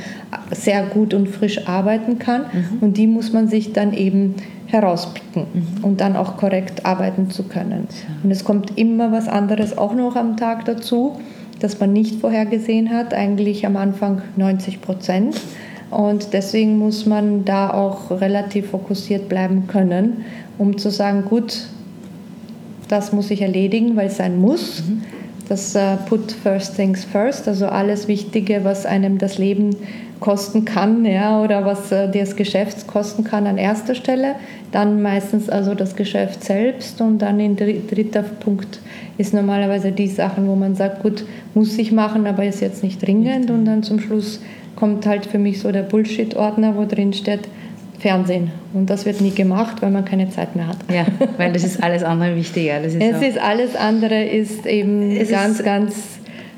sehr 0.52 0.84
gut 0.84 1.14
und 1.14 1.28
frisch 1.30 1.68
arbeiten 1.68 2.18
kann. 2.18 2.42
Mhm. 2.52 2.78
Und 2.82 2.98
die 2.98 3.06
muss 3.06 3.32
man 3.32 3.48
sich 3.48 3.72
dann 3.72 3.94
eben 3.94 4.34
herauspicken 4.66 5.46
mhm. 5.54 5.84
und 5.84 6.02
dann 6.02 6.16
auch 6.16 6.36
korrekt 6.36 6.84
arbeiten 6.84 7.30
zu 7.30 7.44
können. 7.44 7.88
Und 8.24 8.32
es 8.32 8.44
kommt 8.44 8.76
immer 8.76 9.12
was 9.12 9.28
anderes 9.28 9.78
auch 9.78 9.94
noch 9.94 10.16
am 10.16 10.36
Tag 10.36 10.66
dazu, 10.66 11.20
das 11.60 11.80
man 11.80 11.94
nicht 11.94 12.20
vorhergesehen 12.20 12.90
hat, 12.90 13.14
eigentlich 13.14 13.68
am 13.68 13.78
Anfang 13.78 14.24
90 14.36 14.82
Prozent. 14.82 15.40
Und 15.92 16.34
deswegen 16.34 16.78
muss 16.80 17.06
man 17.06 17.46
da 17.46 17.70
auch 17.72 18.10
relativ 18.12 18.72
fokussiert 18.72 19.30
bleiben 19.30 19.68
können, 19.68 20.26
um 20.58 20.78
zu 20.78 20.90
sagen, 20.90 21.26
gut, 21.26 21.68
das 22.88 23.12
muss 23.12 23.32
ich 23.32 23.42
erledigen, 23.42 23.96
weil 23.96 24.08
es 24.08 24.18
sein 24.18 24.40
muss. 24.40 24.84
Mhm. 24.88 25.02
Das 25.48 25.76
uh, 25.76 25.98
Put 26.08 26.32
First 26.32 26.76
Things 26.76 27.06
First, 27.06 27.48
also 27.48 27.68
alles 27.68 28.08
Wichtige, 28.08 28.64
was 28.64 28.86
einem 28.86 29.20
das 29.20 29.38
Leben 29.38 29.76
kosten 30.20 30.66
kann 30.66 31.06
ja, 31.06 31.40
oder 31.42 31.66
was 31.66 31.92
uh, 31.92 32.08
das 32.12 32.36
Geschäft 32.36 32.88
kosten 32.88 33.24
kann 33.24 33.46
an 33.46 33.60
erster 33.60 33.94
Stelle. 33.94 34.36
Dann 34.72 35.04
meistens 35.04 35.48
also 35.48 35.76
das 35.76 35.96
Geschäft 35.96 36.44
selbst 36.44 37.00
und 37.00 37.20
dann 37.20 37.40
in 37.40 37.56
dritter 37.56 38.24
Punkt 38.24 38.80
ist 39.20 39.34
normalerweise 39.34 39.92
die 39.92 40.08
Sachen, 40.08 40.48
wo 40.48 40.56
man 40.56 40.76
sagt, 40.76 41.04
gut, 41.04 41.26
muss 41.54 41.78
ich 41.78 41.92
machen, 41.92 42.26
aber 42.26 42.44
ist 42.46 42.62
jetzt 42.62 42.84
nicht 42.84 43.06
dringend 43.06 43.52
und 43.52 43.66
dann 43.66 43.84
zum 43.84 44.00
Schluss 44.00 44.40
kommt 44.76 45.06
halt 45.06 45.26
für 45.26 45.38
mich 45.38 45.60
so 45.60 45.72
der 45.72 45.84
Bullshit-Ordner, 45.84 46.76
wo 46.76 46.86
drin 46.86 47.14
steht 47.14 47.48
Fernsehen. 48.00 48.52
Und 48.74 48.90
das 48.90 49.06
wird 49.06 49.22
nie 49.22 49.32
gemacht, 49.32 49.82
weil 49.82 49.92
man 49.92 50.06
keine 50.06 50.30
Zeit 50.30 50.56
mehr 50.56 50.68
hat. 50.68 50.78
Ja, 50.94 51.06
weil 51.38 51.54
das 51.54 51.64
ist 51.64 51.82
alles 51.82 52.04
andere 52.04 52.36
wichtiger. 52.36 52.80
Das 52.82 52.94
ist 52.94 53.02
es 53.02 53.22
ist 53.22 53.38
alles 53.38 53.76
andere 53.76 54.24
ist 54.24 54.66
eben 54.66 55.12
es 55.12 55.30
ganz, 55.30 55.60
ist 55.60 55.66
ganz 55.66 55.96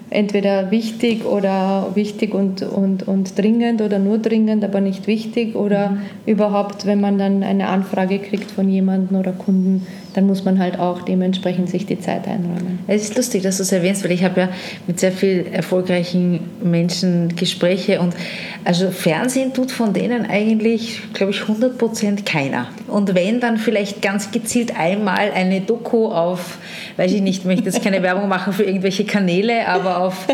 entweder 0.09 0.71
wichtig 0.71 1.25
oder 1.25 1.91
wichtig 1.93 2.33
und, 2.33 2.61
und, 2.63 3.07
und 3.07 3.37
dringend 3.37 3.81
oder 3.81 3.99
nur 3.99 4.17
dringend, 4.17 4.63
aber 4.63 4.81
nicht 4.81 5.07
wichtig 5.07 5.55
oder 5.55 5.89
mhm. 5.89 5.99
überhaupt, 6.25 6.85
wenn 6.85 7.01
man 7.01 7.17
dann 7.17 7.43
eine 7.43 7.67
Anfrage 7.67 8.19
kriegt 8.19 8.51
von 8.51 8.69
jemandem 8.69 9.17
oder 9.17 9.33
Kunden, 9.33 9.85
dann 10.17 10.25
muss 10.25 10.43
man 10.43 10.57
halt 10.57 10.79
auch 10.79 11.03
dementsprechend 11.03 11.69
sich 11.69 11.85
die 11.85 11.99
Zeit 11.99 12.27
einräumen. 12.27 12.79
Es 12.87 13.03
ist 13.03 13.15
lustig, 13.15 13.43
dass 13.43 13.57
du 13.57 13.63
es 13.63 13.71
erwähnst, 13.71 14.03
weil 14.03 14.11
ich 14.11 14.23
habe 14.23 14.41
ja 14.41 14.49
mit 14.87 14.99
sehr 14.99 15.11
vielen 15.11 15.53
erfolgreichen 15.53 16.39
Menschen 16.63 17.35
Gespräche 17.35 18.01
und 18.01 18.15
also 18.65 18.89
Fernsehen 18.89 19.53
tut 19.53 19.71
von 19.71 19.93
denen 19.93 20.25
eigentlich, 20.25 21.01
glaube 21.13 21.33
ich, 21.33 21.43
100 21.43 21.77
Prozent 21.77 22.25
keiner. 22.25 22.67
Und 22.87 23.13
wenn, 23.13 23.39
dann 23.39 23.57
vielleicht 23.57 24.01
ganz 24.01 24.31
gezielt 24.31 24.75
einmal 24.75 25.31
eine 25.35 25.61
Doku 25.61 26.07
auf, 26.07 26.57
weiß 26.97 27.11
ich 27.11 27.21
nicht, 27.21 27.45
möchte 27.45 27.65
jetzt 27.65 27.83
keine 27.83 28.01
Werbung 28.01 28.27
machen 28.27 28.53
für 28.53 28.63
irgendwelche 28.63 29.05
Kanäle, 29.05 29.67
aber 29.67 29.99
auf 29.99 30.25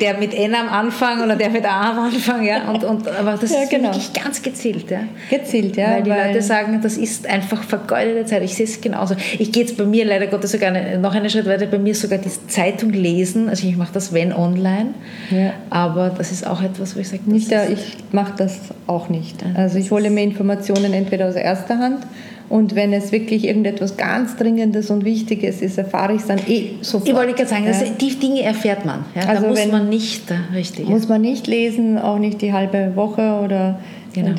der 0.00 0.18
mit 0.18 0.34
N 0.34 0.56
am 0.56 0.68
Anfang 0.68 1.22
oder 1.22 1.36
der 1.36 1.50
mit 1.50 1.64
A 1.64 1.92
am 1.92 1.98
Anfang, 2.00 2.42
ja, 2.42 2.68
und, 2.68 2.82
und 2.82 3.06
aber 3.06 3.36
das 3.40 3.52
ja, 3.52 3.62
ist 3.62 3.70
genau. 3.70 3.90
wirklich 3.90 4.12
ganz 4.12 4.42
gezielt, 4.42 4.90
ja. 4.90 5.02
Gezielt, 5.30 5.76
ja. 5.76 5.92
Weil 5.92 6.02
die 6.02 6.10
weil 6.10 6.26
Leute 6.26 6.42
sagen, 6.42 6.80
das 6.82 6.96
ist 6.96 7.28
einfach 7.28 7.62
vergeudete 7.62 8.26
Zeit. 8.26 8.42
Ich 8.42 8.56
sehe 8.56 8.66
es 8.66 8.80
genauso. 9.06 9.16
Ich 9.38 9.52
gehe 9.52 9.64
jetzt 9.64 9.76
bei 9.76 9.84
mir 9.84 10.04
leider 10.04 10.26
Gottes 10.26 10.52
sogar 10.52 10.72
noch 10.98 11.14
einen 11.14 11.30
Schritt 11.30 11.46
weiter, 11.46 11.66
bei 11.66 11.78
mir 11.78 11.94
sogar 11.94 12.18
die 12.18 12.30
Zeitung 12.48 12.90
lesen, 12.90 13.48
also 13.48 13.66
ich 13.66 13.76
mache 13.76 13.92
das 13.92 14.12
wenn 14.12 14.32
online, 14.32 14.94
ja. 15.30 15.52
aber 15.70 16.10
das 16.16 16.32
ist 16.32 16.46
auch 16.46 16.62
etwas, 16.62 16.96
wo 16.96 17.00
ich 17.00 17.08
sage, 17.08 17.22
nicht 17.26 17.50
der, 17.50 17.70
ich 17.70 17.96
mache 18.12 18.32
das 18.36 18.58
auch 18.86 19.08
nicht. 19.08 19.44
Also 19.54 19.78
ich 19.78 19.90
hole 19.90 20.10
mir 20.10 20.22
Informationen 20.22 20.92
entweder 20.92 21.28
aus 21.28 21.34
erster 21.34 21.78
Hand 21.78 22.06
und 22.48 22.74
wenn 22.74 22.92
es 22.92 23.10
wirklich 23.10 23.46
irgendetwas 23.46 23.96
ganz 23.96 24.36
Dringendes 24.36 24.90
und 24.90 25.04
Wichtiges 25.04 25.62
ist, 25.62 25.78
erfahre 25.78 26.14
ich 26.14 26.20
es 26.20 26.26
dann 26.26 26.38
eh 26.46 26.72
sofort. 26.82 27.08
Ich 27.08 27.14
wollte 27.14 27.32
gerade 27.32 27.48
sagen, 27.48 27.64
ja. 27.64 27.72
die 27.98 28.18
Dinge 28.18 28.42
erfährt 28.42 28.84
man. 28.84 29.04
Ja? 29.14 29.22
Also 29.28 29.42
da 29.42 29.48
muss 29.48 29.66
man 29.66 29.88
nicht, 29.88 30.30
äh, 30.30 30.54
richtig. 30.54 30.88
Muss 30.88 31.08
man 31.08 31.22
nicht 31.22 31.46
lesen, 31.46 31.98
auch 31.98 32.18
nicht 32.18 32.42
die 32.42 32.52
halbe 32.52 32.96
Woche 32.96 33.40
oder 33.42 33.78
genau. 34.12 34.36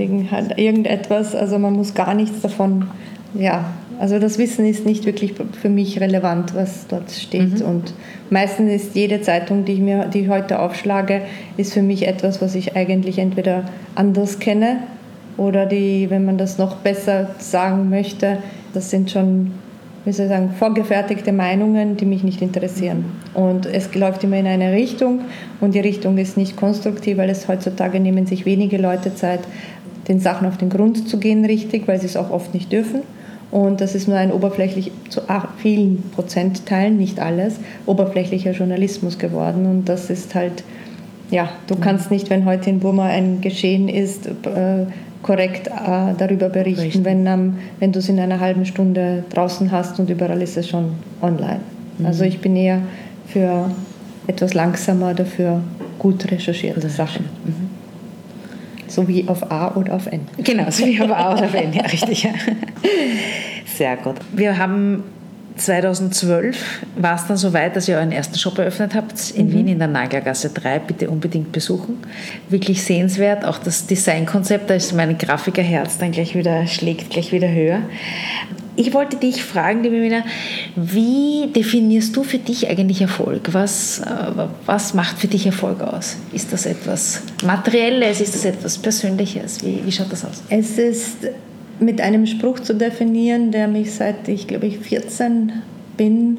irgendetwas. 0.56 1.36
Also 1.36 1.58
man 1.58 1.74
muss 1.74 1.94
gar 1.96 2.14
nichts 2.14 2.42
davon, 2.42 2.86
ja. 3.34 3.66
Also 4.00 4.20
das 4.20 4.38
Wissen 4.38 4.66
ist 4.66 4.86
nicht 4.86 5.06
wirklich 5.06 5.34
für 5.62 5.70
mich 5.70 6.00
relevant, 6.02 6.54
was 6.56 6.88
dort 6.88 7.12
steht. 7.12 7.60
Mhm. 7.60 7.66
Und 7.66 7.94
meistens 8.30 8.72
ist 8.72 8.96
jede 8.96 9.22
Zeitung, 9.22 9.66
die 9.66 9.74
ich, 9.74 9.80
mir, 9.80 10.06
die 10.06 10.22
ich 10.22 10.30
heute 10.30 10.60
aufschlage, 10.60 11.22
ist 11.58 11.74
für 11.74 11.82
mich 11.82 12.08
etwas, 12.08 12.42
was 12.42 12.56
ich 12.56 12.76
eigentlich 12.76 13.20
entweder 13.20 13.64
anders 13.96 14.40
kenne 14.40 14.78
oder 15.38 15.66
die, 15.66 16.10
wenn 16.10 16.26
man 16.26 16.38
das 16.38 16.58
noch 16.58 16.78
besser 16.78 17.30
sagen 17.40 17.90
möchte, 17.90 18.38
das 18.74 18.90
sind 18.90 19.12
schon, 19.12 19.52
wie 20.06 20.12
soll 20.12 20.26
ich 20.26 20.32
sagen, 20.32 20.52
vorgefertigte 20.58 21.32
Meinungen, 21.32 21.98
die 21.98 22.06
mich 22.06 22.24
nicht 22.24 22.42
interessieren. 22.42 23.06
Und 23.34 23.66
es 23.66 23.94
läuft 23.96 24.24
immer 24.24 24.38
in 24.38 24.48
eine 24.48 24.72
Richtung 24.72 25.22
und 25.62 25.76
die 25.76 25.80
Richtung 25.80 26.18
ist 26.18 26.38
nicht 26.38 26.56
konstruktiv, 26.56 27.18
weil 27.18 27.30
es 27.30 27.48
heutzutage 27.48 28.00
nehmen 28.00 28.26
sich 28.26 28.46
wenige 28.46 28.78
Leute 28.78 29.14
Zeit, 29.16 29.42
den 30.08 30.20
Sachen 30.20 30.48
auf 30.48 30.58
den 30.58 30.70
Grund 30.70 31.10
zu 31.10 31.18
gehen 31.18 31.46
richtig, 31.46 31.88
weil 31.88 32.00
sie 32.00 32.06
es 32.06 32.16
auch 32.16 32.30
oft 32.30 32.54
nicht 32.54 32.72
dürfen. 32.72 33.02
Und 33.56 33.80
das 33.80 33.96
ist 33.96 34.10
nur 34.10 34.18
ein 34.18 34.34
oberflächlich, 34.34 34.92
zu 35.08 35.22
vielen 35.60 36.04
Prozentteilen, 36.14 36.98
nicht 36.98 37.22
alles, 37.22 37.56
oberflächlicher 37.86 38.52
Journalismus 38.52 39.18
geworden. 39.18 39.66
Und 39.66 39.86
das 39.88 40.10
ist 40.10 40.36
halt, 40.36 40.66
ja, 41.32 41.48
du 41.68 41.78
kannst 41.78 42.12
nicht, 42.12 42.30
wenn 42.30 42.44
heute 42.44 42.70
in 42.70 42.82
Burma 42.82 43.06
ein 43.06 43.40
Geschehen 43.40 43.88
ist, 43.88 44.28
äh, 44.28 44.88
korrekt 45.24 45.68
äh, 45.68 45.72
darüber 46.18 46.50
berichten, 46.50 46.82
Richtig. 46.82 47.06
wenn, 47.06 47.56
wenn 47.80 47.94
du 47.94 48.00
es 48.00 48.10
in 48.10 48.20
einer 48.20 48.42
halben 48.42 48.66
Stunde 48.66 49.24
draußen 49.30 49.72
hast 49.72 50.02
und 50.02 50.10
überall 50.10 50.42
ist 50.42 50.58
es 50.58 50.68
schon 50.68 50.90
online. 51.22 51.62
Mhm. 51.98 52.08
Also 52.08 52.26
ich 52.26 52.42
bin 52.42 52.58
eher 52.58 52.82
für 53.26 53.72
etwas 54.28 54.54
langsamer, 54.54 55.14
dafür 55.14 55.62
gut 55.98 56.30
recherchierte 56.30 56.90
Sachen. 56.90 57.24
Mhm. 57.46 57.65
So 58.96 59.06
wie 59.10 59.28
auf 59.28 59.52
A 59.52 59.76
oder 59.76 59.94
auf 59.96 60.08
N. 60.08 60.22
Genau, 60.38 60.72
so 60.72 60.86
wie 60.86 61.02
auf 61.02 61.12
A 61.12 61.34
oder 61.34 61.44
auf 61.44 61.54
N, 61.54 61.74
ja, 61.74 61.82
richtig. 61.82 62.26
Sehr 63.66 63.98
gut. 63.98 64.16
Wir 64.32 64.58
haben 64.58 65.04
2012 65.58 66.86
war 66.98 67.16
es 67.16 67.28
dann 67.28 67.38
so 67.38 67.54
weit, 67.54 67.76
dass 67.76 67.88
ihr 67.88 67.96
euren 67.96 68.12
ersten 68.12 68.38
Shop 68.38 68.58
eröffnet 68.58 68.94
habt 68.94 69.32
in 69.32 69.48
mhm. 69.48 69.54
Wien 69.54 69.68
in 69.70 69.80
der 69.80 69.88
Nagelgasse 69.88 70.50
3. 70.50 70.80
Bitte 70.80 71.10
unbedingt 71.10 71.52
besuchen. 71.52 71.98
Wirklich 72.50 72.84
sehenswert. 72.84 73.46
Auch 73.46 73.58
das 73.58 73.88
Designkonzept, 73.88 74.70
da 74.70 74.76
ist 74.76 74.94
mein 74.94 75.18
Grafikerherz 75.18 75.98
dann 75.98 76.12
gleich 76.12 76.36
wieder, 76.36 76.68
schlägt 76.68 77.10
gleich 77.10 77.32
wieder 77.32 77.50
höher. 77.50 77.82
Ich 78.78 78.94
wollte 78.94 79.16
dich 79.16 79.44
fragen, 79.44 79.84
liebe 79.84 79.96
Mina, 79.96 80.24
wie 80.76 81.48
definierst 81.56 82.14
du 82.16 82.24
für 82.24 82.40
dich 82.40 82.70
eigentlich 82.70 83.02
Erfolg? 83.02 83.54
Was, 83.54 84.00
äh, 84.00 84.48
was 84.66 84.94
macht 84.94 85.18
für 85.18 85.28
dich 85.28 85.46
Erfolg 85.46 85.82
aus? 85.82 86.18
Ist 86.34 86.52
das 86.52 86.66
etwas 86.66 87.22
Materielles? 87.46 88.20
Ist 88.20 88.36
das 88.36 88.44
etwas 88.44 88.78
Persönliches? 88.78 89.64
Wie, 89.64 89.82
wie 89.86 89.92
schaut 89.94 90.12
das 90.12 90.26
aus? 90.26 90.44
Es 90.50 90.78
ist 90.78 91.20
mit 91.80 92.02
einem 92.02 92.26
Spruch 92.26 92.60
zu 92.60 92.74
definieren, 92.74 93.52
der 93.52 93.68
mich 93.68 93.94
seit 93.94 94.28
ich 94.28 94.48
glaube 94.48 94.68
ich 94.68 94.80
14 94.80 95.52
bin 95.98 96.38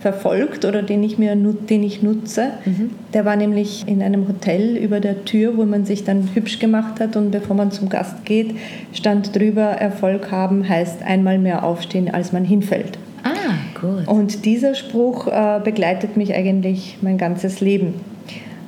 verfolgt 0.00 0.64
oder 0.64 0.82
den 0.82 1.02
ich 1.02 1.18
mir 1.18 1.34
den 1.34 1.82
ich 1.82 2.02
nutze. 2.02 2.50
Mhm. 2.64 2.90
Der 3.14 3.24
war 3.24 3.36
nämlich 3.36 3.86
in 3.88 4.02
einem 4.02 4.28
Hotel 4.28 4.76
über 4.76 5.00
der 5.00 5.24
Tür, 5.24 5.56
wo 5.56 5.64
man 5.64 5.84
sich 5.84 6.04
dann 6.04 6.28
hübsch 6.34 6.58
gemacht 6.58 7.00
hat 7.00 7.16
und 7.16 7.30
bevor 7.30 7.56
man 7.56 7.72
zum 7.72 7.88
Gast 7.88 8.24
geht, 8.24 8.54
stand 8.92 9.34
drüber 9.34 9.62
Erfolg 9.62 10.30
haben 10.30 10.68
heißt 10.68 11.02
einmal 11.02 11.38
mehr 11.38 11.64
aufstehen, 11.64 12.12
als 12.12 12.32
man 12.32 12.44
hinfällt. 12.44 12.98
Ah, 13.24 13.80
gut. 13.80 14.06
Und 14.06 14.44
dieser 14.44 14.74
Spruch 14.74 15.26
äh, 15.26 15.60
begleitet 15.62 16.16
mich 16.16 16.32
eigentlich 16.32 16.98
mein 17.00 17.18
ganzes 17.18 17.60
Leben. 17.60 17.94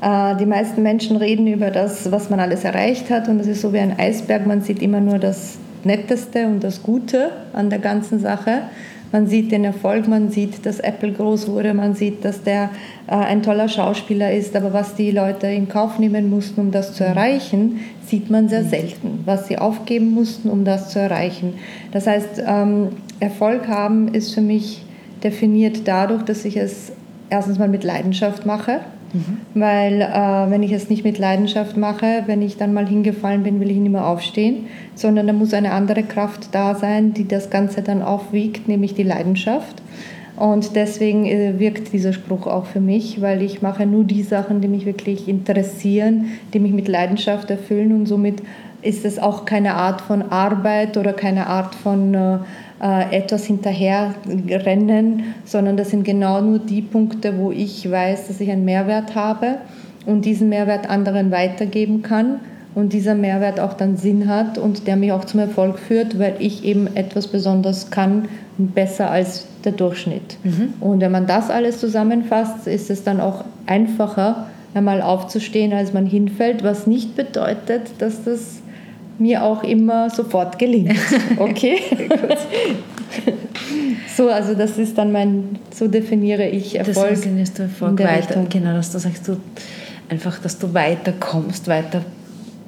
Äh, 0.03 0.37
die 0.37 0.47
meisten 0.47 0.83
Menschen 0.83 1.17
reden 1.17 1.47
über 1.47 1.71
das, 1.71 2.11
was 2.11 2.29
man 2.29 2.41
alles 2.41 2.65
erreicht 2.65 3.11
hat 3.11 3.29
und 3.29 3.39
es 3.39 3.47
ist 3.47 3.61
so 3.61 3.73
wie 3.73 3.79
ein 3.79 3.97
Eisberg, 3.99 4.47
man 4.47 4.63
sieht 4.63 4.83
immer 4.83 5.01
nur 5.01 5.19
das 5.19 5.59
Netteste 5.85 6.47
und 6.47 6.63
das 6.63 6.83
Gute 6.83 7.31
an 7.53 7.71
der 7.71 7.79
ganzen 7.79 8.21
Sache. 8.21 8.63
Man 9.13 9.27
sieht 9.27 9.51
den 9.51 9.65
Erfolg, 9.65 10.07
man 10.07 10.31
sieht, 10.31 10.65
dass 10.65 10.79
Apple 10.79 11.13
groß 11.13 11.49
wurde, 11.49 11.75
man 11.75 11.95
sieht, 11.95 12.25
dass 12.25 12.45
der 12.45 12.71
äh, 13.09 13.15
ein 13.15 13.43
toller 13.43 13.69
Schauspieler 13.69 14.33
ist, 14.33 14.55
aber 14.55 14.73
was 14.73 14.95
die 14.95 15.11
Leute 15.11 15.49
in 15.49 15.69
Kauf 15.69 15.99
nehmen 15.99 16.31
mussten, 16.31 16.61
um 16.61 16.71
das 16.71 16.95
zu 16.95 17.05
erreichen, 17.05 17.81
sieht 18.07 18.31
man 18.31 18.49
sehr 18.49 18.63
selten. 18.63 19.23
Was 19.25 19.49
sie 19.49 19.59
aufgeben 19.59 20.13
mussten, 20.13 20.49
um 20.49 20.65
das 20.65 20.91
zu 20.91 21.01
erreichen. 21.01 21.55
Das 21.91 22.07
heißt, 22.07 22.43
ähm, 22.47 22.89
Erfolg 23.19 23.67
haben 23.67 24.15
ist 24.15 24.33
für 24.33 24.43
mich 24.43 24.85
definiert 25.25 25.83
dadurch, 25.87 26.23
dass 26.23 26.45
ich 26.45 26.57
es 26.57 26.93
erstens 27.31 27.59
mal 27.59 27.69
mit 27.69 27.83
Leidenschaft 27.83 28.47
mache 28.47 28.81
Mhm. 29.13 29.39
Weil 29.55 30.03
äh, 30.03 30.51
wenn 30.51 30.63
ich 30.63 30.73
es 30.73 30.89
nicht 30.89 31.05
mit 31.05 31.19
Leidenschaft 31.19 31.77
mache, 31.77 32.25
wenn 32.27 32.43
ich 32.43 32.57
dann 32.57 32.73
mal 32.73 32.87
hingefallen 32.87 33.43
bin, 33.43 33.61
will 33.61 33.71
ich 33.71 33.77
nicht 33.77 33.93
mehr 33.93 34.07
aufstehen, 34.07 34.67
sondern 34.95 35.27
da 35.27 35.33
muss 35.33 35.55
eine 35.55 35.73
andere 35.73 36.03
Kraft 36.03 36.49
da 36.53 36.75
sein, 36.75 37.13
die 37.13 37.27
das 37.27 37.51
Ganze 37.51 37.83
dann 37.83 38.03
aufwiegt, 38.03 38.69
nämlich 38.69 38.95
die 38.95 39.03
Leidenschaft. 39.03 39.83
Und 40.37 40.75
deswegen 40.75 41.27
äh, 41.27 41.59
wirkt 41.59 41.93
dieser 41.93 42.13
Spruch 42.13 42.47
auch 42.47 42.67
für 42.67 42.81
mich, 42.81 43.21
weil 43.21 43.43
ich 43.43 43.63
mache 43.63 43.85
nur 43.85 44.05
die 44.05 44.23
Sachen, 44.23 44.61
die 44.61 44.69
mich 44.69 44.87
wirklich 44.87 45.29
interessieren, 45.29 46.27
die 46.55 46.61
mich 46.61 46.73
mit 46.73 46.89
Leidenschaft 46.89 47.51
erfüllen 47.51 47.93
und 47.93 48.07
somit 48.07 48.43
ist 48.83 49.05
es 49.05 49.19
auch 49.19 49.45
keine 49.45 49.75
Art 49.75 50.01
von 50.01 50.23
Arbeit 50.23 50.97
oder 50.97 51.13
keine 51.13 51.49
Art 51.49 51.75
von 51.75 52.15
äh, 52.15 52.39
äh, 52.83 53.17
etwas 53.17 53.45
hinterherrennen, 53.45 55.35
sondern 55.45 55.77
das 55.77 55.91
sind 55.91 56.05
genau 56.05 56.41
nur 56.41 56.59
die 56.59 56.83
Punkte, 56.83 57.39
wo 57.39 57.51
ich 57.53 57.91
weiß, 57.91 58.29
dass 58.29 58.41
ich 58.41 58.51
einen 58.51 58.65
Mehrwert 58.65 59.15
habe 59.15 59.59
und 60.07 60.25
diesen 60.25 60.49
Mehrwert 60.49 60.89
anderen 60.89 61.31
weitergeben 61.31 62.03
kann 62.03 62.41
und 62.75 62.93
dieser 62.93 63.15
Mehrwert 63.15 63.61
auch 63.61 63.75
dann 63.75 63.97
Sinn 63.97 64.29
hat 64.29 64.57
und 64.57 64.87
der 64.87 64.97
mich 64.97 65.13
auch 65.13 65.25
zum 65.25 65.41
Erfolg 65.41 65.79
führt, 65.79 66.19
weil 66.19 66.37
ich 66.39 66.65
eben 66.65 66.89
etwas 66.97 67.27
besonders 67.29 67.91
kann, 67.91 68.29
besser 68.59 69.11
als 69.11 69.47
der 69.65 69.73
Durchschnitt. 69.73 70.39
Mhm. 70.45 70.75
Und 70.81 71.01
wenn 71.01 71.13
man 71.13 71.27
das 71.27 71.51
alles 71.51 71.81
zusammenfasst, 71.81 72.67
ist 72.67 72.91
es 72.91 73.05
dann 73.05 73.21
auch 73.21 73.45
einfacher, 73.67 74.47
einmal 74.73 75.03
aufzustehen, 75.03 75.73
als 75.73 75.93
man 75.93 76.07
hinfällt, 76.07 76.63
was 76.63 76.87
nicht 76.87 77.17
bedeutet, 77.17 77.91
dass 77.99 78.25
das 78.25 78.63
mir 79.21 79.45
auch 79.45 79.63
immer 79.63 80.11
sofort 80.11 80.59
gelingt. 80.59 80.97
Okay? 81.39 81.79
so, 84.17 84.29
also 84.29 84.55
das 84.55 84.79
ist 84.79 84.97
dann 84.97 85.13
mein, 85.13 85.59
so 85.75 85.89
definiere 85.89 86.49
ich 86.49 86.79
Erfolg. 86.79 87.11
Das 87.11 87.21
definierst 87.21 87.59
du 87.59 87.63
Erfolg 87.65 87.99
weiter, 88.03 88.45
genau, 88.49 88.75
dass 88.75 88.93
du 88.93 88.99
sagst, 88.99 89.29
du 89.29 89.37
einfach, 90.09 90.39
dass 90.39 90.59
du 90.59 90.73
weiterkommst, 90.73 91.69
weiter 91.69 92.03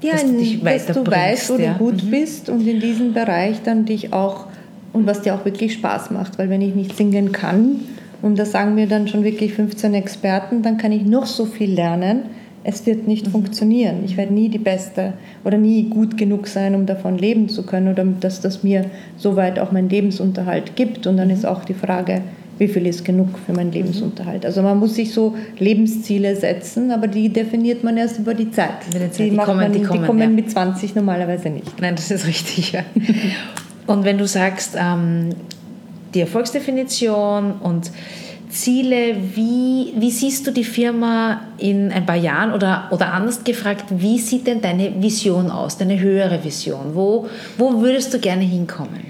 ja, 0.00 0.12
dass 0.12 0.24
du, 0.24 0.36
dich 0.36 0.62
dass 0.62 0.86
du 0.86 1.06
weißt, 1.06 1.50
wo 1.50 1.56
ja. 1.56 1.74
du 1.74 1.78
gut 1.78 2.04
mhm. 2.04 2.10
bist 2.10 2.48
und 2.48 2.66
in 2.66 2.80
diesem 2.80 3.14
Bereich 3.14 3.62
dann 3.62 3.84
dich 3.84 4.12
auch 4.12 4.46
und 4.92 5.06
was 5.06 5.22
dir 5.22 5.34
auch 5.34 5.44
wirklich 5.44 5.74
Spaß 5.74 6.10
macht, 6.10 6.38
weil 6.38 6.50
wenn 6.50 6.60
ich 6.60 6.74
nicht 6.74 6.96
singen 6.96 7.32
kann, 7.32 7.80
und 8.20 8.38
das 8.38 8.52
sagen 8.52 8.76
mir 8.76 8.86
dann 8.86 9.08
schon 9.08 9.24
wirklich 9.24 9.54
15 9.54 9.94
Experten, 9.94 10.62
dann 10.62 10.76
kann 10.76 10.92
ich 10.92 11.04
noch 11.04 11.26
so 11.26 11.44
viel 11.44 11.72
lernen 11.72 12.22
es 12.64 12.86
wird 12.86 13.08
nicht 13.08 13.26
mhm. 13.26 13.32
funktionieren. 13.32 14.02
Ich 14.04 14.16
werde 14.16 14.32
nie 14.32 14.48
die 14.48 14.58
Beste 14.58 15.14
oder 15.44 15.58
nie 15.58 15.84
gut 15.84 16.16
genug 16.16 16.46
sein, 16.46 16.74
um 16.74 16.86
davon 16.86 17.18
leben 17.18 17.48
zu 17.48 17.64
können 17.64 17.88
oder 17.88 18.04
dass 18.04 18.40
das 18.40 18.62
mir 18.62 18.86
soweit 19.16 19.58
auch 19.58 19.72
meinen 19.72 19.88
Lebensunterhalt 19.88 20.76
gibt. 20.76 21.06
Und 21.06 21.16
dann 21.16 21.30
ist 21.30 21.44
auch 21.44 21.64
die 21.64 21.74
Frage, 21.74 22.22
wie 22.58 22.68
viel 22.68 22.86
ist 22.86 23.04
genug 23.04 23.38
für 23.44 23.52
meinen 23.52 23.68
mhm. 23.68 23.74
Lebensunterhalt. 23.74 24.46
Also 24.46 24.62
man 24.62 24.78
muss 24.78 24.94
sich 24.94 25.12
so 25.12 25.34
Lebensziele 25.58 26.36
setzen, 26.36 26.90
aber 26.90 27.08
die 27.08 27.28
definiert 27.28 27.82
man 27.82 27.96
erst 27.96 28.18
über 28.18 28.34
die 28.34 28.50
Zeit. 28.50 28.70
Die, 28.92 29.30
die, 29.30 29.36
kommen, 29.36 29.56
man, 29.56 29.72
die 29.72 29.82
kommen, 29.82 30.00
die 30.00 30.06
kommen 30.06 30.20
ja. 30.20 30.28
mit 30.28 30.50
20 30.50 30.94
normalerweise 30.94 31.50
nicht. 31.50 31.80
Nein, 31.80 31.96
das 31.96 32.10
ist 32.10 32.26
richtig. 32.26 32.72
Ja. 32.72 32.84
Und 33.86 34.04
wenn 34.04 34.18
du 34.18 34.26
sagst, 34.26 34.76
ähm, 34.78 35.30
die 36.14 36.20
Erfolgsdefinition 36.20 37.52
und 37.62 37.90
Ziele. 38.52 39.16
Wie, 39.34 39.94
wie 39.96 40.10
siehst 40.10 40.46
du 40.46 40.50
die 40.50 40.64
Firma 40.64 41.40
in 41.58 41.90
ein 41.90 42.06
paar 42.06 42.16
Jahren 42.16 42.52
oder, 42.52 42.88
oder 42.90 43.12
anders 43.12 43.42
gefragt, 43.42 43.86
wie 43.88 44.18
sieht 44.18 44.46
denn 44.46 44.60
deine 44.60 45.02
Vision 45.02 45.50
aus, 45.50 45.78
deine 45.78 45.98
höhere 45.98 46.44
Vision? 46.44 46.94
Wo, 46.94 47.26
wo 47.58 47.80
würdest 47.80 48.12
du 48.14 48.18
gerne 48.18 48.44
hinkommen? 48.44 49.00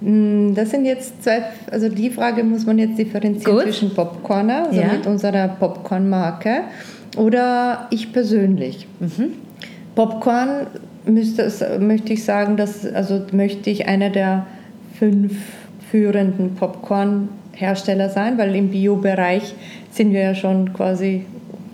Mm, 0.00 0.54
das 0.54 0.70
sind 0.70 0.84
jetzt 0.84 1.22
zwei, 1.22 1.42
also 1.70 1.88
die 1.88 2.10
Frage 2.10 2.44
muss 2.44 2.64
man 2.64 2.78
jetzt 2.78 2.98
differenzieren 2.98 3.56
Gut. 3.56 3.64
zwischen 3.64 3.92
Popcorner, 3.92 4.66
also 4.68 4.80
ja. 4.80 4.92
mit 4.92 5.06
unserer 5.06 5.48
Popcorn-Marke, 5.48 6.62
oder 7.16 7.88
ich 7.90 8.12
persönlich. 8.12 8.86
Mhm. 9.00 9.34
Popcorn 9.94 10.68
müsste, 11.04 11.78
möchte 11.80 12.12
ich 12.12 12.24
sagen, 12.24 12.56
dass, 12.56 12.86
also 12.86 13.20
möchte 13.32 13.68
ich 13.68 13.86
einer 13.86 14.10
der 14.10 14.46
fünf 14.98 15.32
führenden 15.92 16.54
Popcorn-Hersteller 16.54 18.08
sein, 18.08 18.38
weil 18.38 18.56
im 18.56 18.70
Bio-Bereich 18.70 19.54
sind 19.90 20.14
wir 20.14 20.22
ja 20.22 20.34
schon 20.34 20.72
quasi 20.72 21.26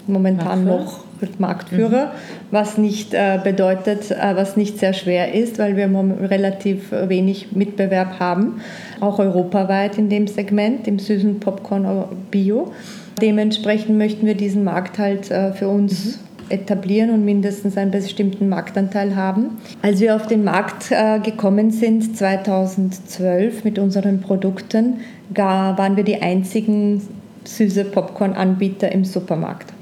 momentan 0.08 0.64
noch 0.64 1.04
Marktführer, 1.38 2.06
mhm. 2.06 2.10
was 2.50 2.78
nicht 2.78 3.14
äh, 3.14 3.38
bedeutet, 3.42 4.10
äh, 4.10 4.34
was 4.34 4.56
nicht 4.56 4.78
sehr 4.78 4.92
schwer 4.92 5.34
ist, 5.34 5.60
weil 5.60 5.76
wir 5.76 5.86
relativ 6.28 6.90
wenig 6.90 7.52
Mitbewerb 7.52 8.18
haben, 8.18 8.60
auch 8.98 9.20
europaweit 9.20 9.98
in 9.98 10.08
dem 10.08 10.26
Segment, 10.26 10.88
im 10.88 10.98
süßen 10.98 11.38
Popcorn 11.38 12.04
Bio. 12.32 12.72
Dementsprechend 13.22 13.98
möchten 13.98 14.26
wir 14.26 14.34
diesen 14.34 14.64
Markt 14.64 14.98
halt 14.98 15.30
äh, 15.30 15.52
für 15.52 15.68
uns 15.68 16.18
mhm 16.18 16.27
etablieren 16.50 17.10
und 17.10 17.24
mindestens 17.24 17.76
einen 17.76 17.90
bestimmten 17.90 18.48
Marktanteil 18.48 19.16
haben. 19.16 19.58
Als 19.82 20.00
wir 20.00 20.16
auf 20.16 20.26
den 20.26 20.44
Markt 20.44 20.90
äh, 20.90 21.20
gekommen 21.20 21.70
sind 21.70 22.16
2012 22.16 23.64
mit 23.64 23.78
unseren 23.78 24.20
Produkten, 24.20 25.00
waren 25.34 25.96
wir 25.96 26.04
die 26.04 26.22
einzigen 26.22 27.02
süße 27.44 27.84
Popcorn-Anbieter 27.84 28.90
im 28.92 29.04
Supermarkt. 29.04 29.72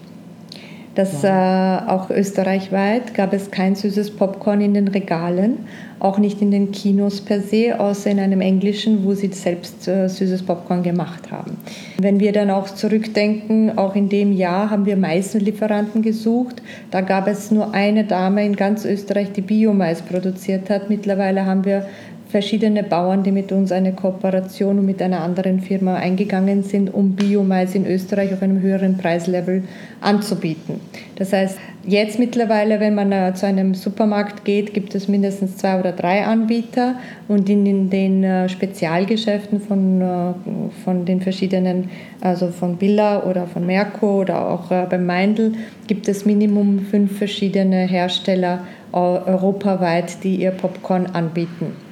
Das 0.97 1.23
äh, 1.25 1.29
auch 1.29 2.09
österreichweit 2.09 3.13
gab 3.13 3.35
es 3.35 3.51
kein 3.51 3.77
süßes 3.77 4.13
Popcorn 4.13 4.63
in 4.63 4.73
den 4.73 4.89
Regalen, 4.89 5.59
auch 6.01 6.17
nicht 6.17 6.41
in 6.41 6.51
den 6.51 6.73
Kinos 6.73 7.21
per 7.21 7.43
se, 7.43 7.79
außer 7.79 8.11
in 8.11 8.19
einem 8.19 8.41
englischen, 8.41 9.05
wo 9.05 9.13
sie 9.13 9.29
selbst 9.29 9.87
äh, 9.89 10.09
süßes 10.09 10.43
Popcorn 10.45 10.83
gemacht 10.83 11.31
haben. 11.31 11.59
Wenn 11.99 12.19
wir 12.19 12.33
dann 12.33 12.51
auch 12.51 12.71
zurückdenken, 12.71 13.77
auch 13.77 13.95
in 13.95 14.09
dem 14.09 14.33
Jahr 14.33 14.71
haben 14.71 14.87
wir 14.87 14.97
Maislieferanten 14.97 16.01
gesucht. 16.01 16.63
Da 16.91 17.03
gab 17.03 17.29
es 17.29 17.51
nur 17.51 17.75
eine 17.75 18.05
Dame 18.05 18.47
in 18.47 18.57
ganz 18.57 18.87
Österreich, 18.87 19.33
die 19.33 19.43
Biomais 19.43 20.01
produziert 20.01 20.71
hat. 20.71 20.89
Mittlerweile 20.89 21.45
haben 21.45 21.67
wir 21.67 21.87
verschiedene 22.29 22.83
Bauern, 22.83 23.23
die 23.23 23.31
mit 23.31 23.53
uns 23.53 23.71
eine 23.71 23.93
Kooperation 23.93 24.79
und 24.79 24.87
mit 24.87 25.01
einer 25.01 25.21
anderen 25.21 25.61
Firma 25.61 25.95
eingegangen 25.95 26.63
sind, 26.63 26.93
um 26.93 27.15
Biomais 27.15 27.75
in 27.75 27.87
Österreich 27.87 28.33
auf 28.33 28.43
einem 28.43 28.61
höheren 28.61 28.99
Preislevel 28.99 29.63
anzubieten. 30.01 30.81
Das 31.15 31.33
heißt, 31.33 31.57
jetzt 31.87 32.19
mittlerweile, 32.19 32.81
wenn 32.81 32.95
man 32.95 33.13
äh, 33.13 33.33
zu 33.35 33.47
einem 33.47 33.75
Supermarkt 33.75 34.45
geht, 34.45 34.75
gibt 34.75 34.95
es 34.95 35.07
mindestens 35.07 35.57
zwei 35.57 35.79
oder 35.79 35.93
drei 35.93 36.25
Anbieter 36.25 36.97
und 37.29 37.49
in 37.49 37.91
den 37.91 38.25
äh, 38.25 38.49
Spezialgeschäften 38.49 39.61
von, 39.61 40.01
äh, 40.01 40.35
von 40.85 41.05
den 41.05 41.21
verschiedenen, 41.21 41.91
also 42.21 42.49
von 42.49 42.77
Billa 42.77 43.23
oder 43.23 43.47
von 43.47 43.65
Merco 43.65 44.21
oder 44.21 44.51
auch 44.51 44.69
beim 44.69 45.07
Meindl, 45.07 45.53
gibt 45.87 46.09
es 46.09 46.27
Minimum 46.27 46.81
fünf 46.81 47.17
verschiedene 47.19 47.87
Hersteller 47.87 48.61
europaweit, 48.93 50.25
die 50.25 50.37
ihr 50.37 50.53
Popcorn 50.53 51.07
anbieten 51.07 51.86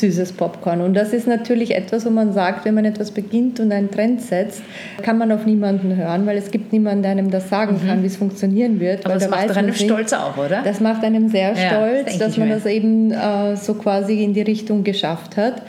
süßes 0.00 0.32
Popcorn. 0.32 0.80
Und 0.80 0.94
das 0.94 1.12
ist 1.12 1.26
natürlich 1.26 1.74
etwas, 1.74 2.04
wo 2.06 2.10
man 2.10 2.32
sagt, 2.32 2.64
wenn 2.64 2.74
man 2.74 2.84
etwas 2.84 3.10
beginnt 3.10 3.60
und 3.60 3.72
einen 3.72 3.90
Trend 3.90 4.20
setzt, 4.20 4.62
kann 5.02 5.18
man 5.18 5.32
auf 5.32 5.46
niemanden 5.46 5.96
hören, 5.96 6.26
weil 6.26 6.36
es 6.36 6.50
gibt 6.50 6.72
niemanden, 6.72 7.02
der 7.02 7.12
einem 7.12 7.30
das 7.30 7.48
sagen 7.48 7.80
mhm. 7.82 7.88
kann, 7.88 8.02
wie 8.02 8.06
es 8.06 8.16
funktionieren 8.16 8.80
wird. 8.80 9.04
Aber 9.04 9.14
das 9.14 9.28
macht 9.28 9.56
einem 9.56 9.74
stolz 9.74 10.12
auch, 10.12 10.36
oder? 10.36 10.62
Das 10.62 10.80
macht 10.80 11.04
einem 11.04 11.28
sehr 11.28 11.52
ja, 11.52 11.68
stolz, 11.68 12.04
das 12.06 12.18
dass 12.18 12.36
man 12.36 12.48
mir. 12.48 12.54
das 12.54 12.66
eben 12.66 13.10
äh, 13.12 13.56
so 13.56 13.74
quasi 13.74 14.22
in 14.22 14.34
die 14.34 14.42
Richtung 14.42 14.84
geschafft 14.84 15.36
hat. 15.36 15.62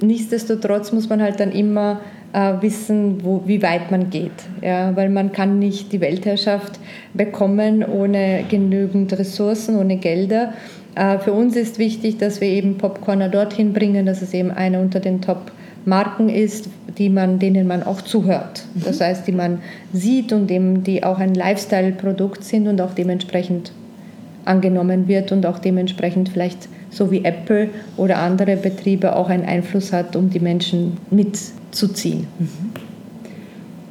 Nichtsdestotrotz 0.00 0.92
muss 0.92 1.08
man 1.08 1.22
halt 1.22 1.40
dann 1.40 1.50
immer 1.50 2.00
äh, 2.32 2.54
wissen, 2.60 3.24
wo, 3.24 3.42
wie 3.46 3.62
weit 3.62 3.90
man 3.90 4.10
geht. 4.10 4.32
Ja, 4.62 4.94
weil 4.96 5.08
man 5.08 5.32
kann 5.32 5.58
nicht 5.58 5.92
die 5.92 6.00
Weltherrschaft 6.00 6.78
bekommen 7.14 7.84
ohne 7.84 8.44
genügend 8.48 9.18
Ressourcen, 9.18 9.76
ohne 9.76 9.96
Gelder. 9.96 10.52
Äh, 10.98 11.20
für 11.20 11.32
uns 11.32 11.54
ist 11.54 11.78
wichtig, 11.78 12.18
dass 12.18 12.40
wir 12.40 12.48
eben 12.48 12.76
Popcorner 12.76 13.28
dorthin 13.28 13.72
bringen, 13.72 14.04
dass 14.04 14.20
es 14.20 14.34
eben 14.34 14.50
eine 14.50 14.80
unter 14.80 14.98
den 14.98 15.20
Top-Marken 15.20 16.28
ist, 16.28 16.68
die 16.98 17.08
man, 17.08 17.38
denen 17.38 17.68
man 17.68 17.84
auch 17.84 18.02
zuhört. 18.02 18.64
Mhm. 18.74 18.82
Das 18.84 19.00
heißt, 19.00 19.26
die 19.26 19.32
man 19.32 19.60
sieht 19.92 20.32
und 20.32 20.48
die 20.48 21.04
auch 21.04 21.18
ein 21.18 21.34
Lifestyle-Produkt 21.34 22.42
sind 22.42 22.66
und 22.66 22.80
auch 22.80 22.94
dementsprechend 22.94 23.70
angenommen 24.44 25.06
wird 25.06 25.30
und 25.30 25.46
auch 25.46 25.60
dementsprechend 25.60 26.30
vielleicht 26.30 26.68
so 26.90 27.10
wie 27.12 27.24
Apple 27.24 27.68
oder 27.96 28.18
andere 28.18 28.56
Betriebe 28.56 29.14
auch 29.14 29.28
einen 29.28 29.44
Einfluss 29.44 29.92
hat, 29.92 30.16
um 30.16 30.30
die 30.30 30.40
Menschen 30.40 30.96
mitzuziehen. 31.10 32.26
Mhm. 32.38 32.48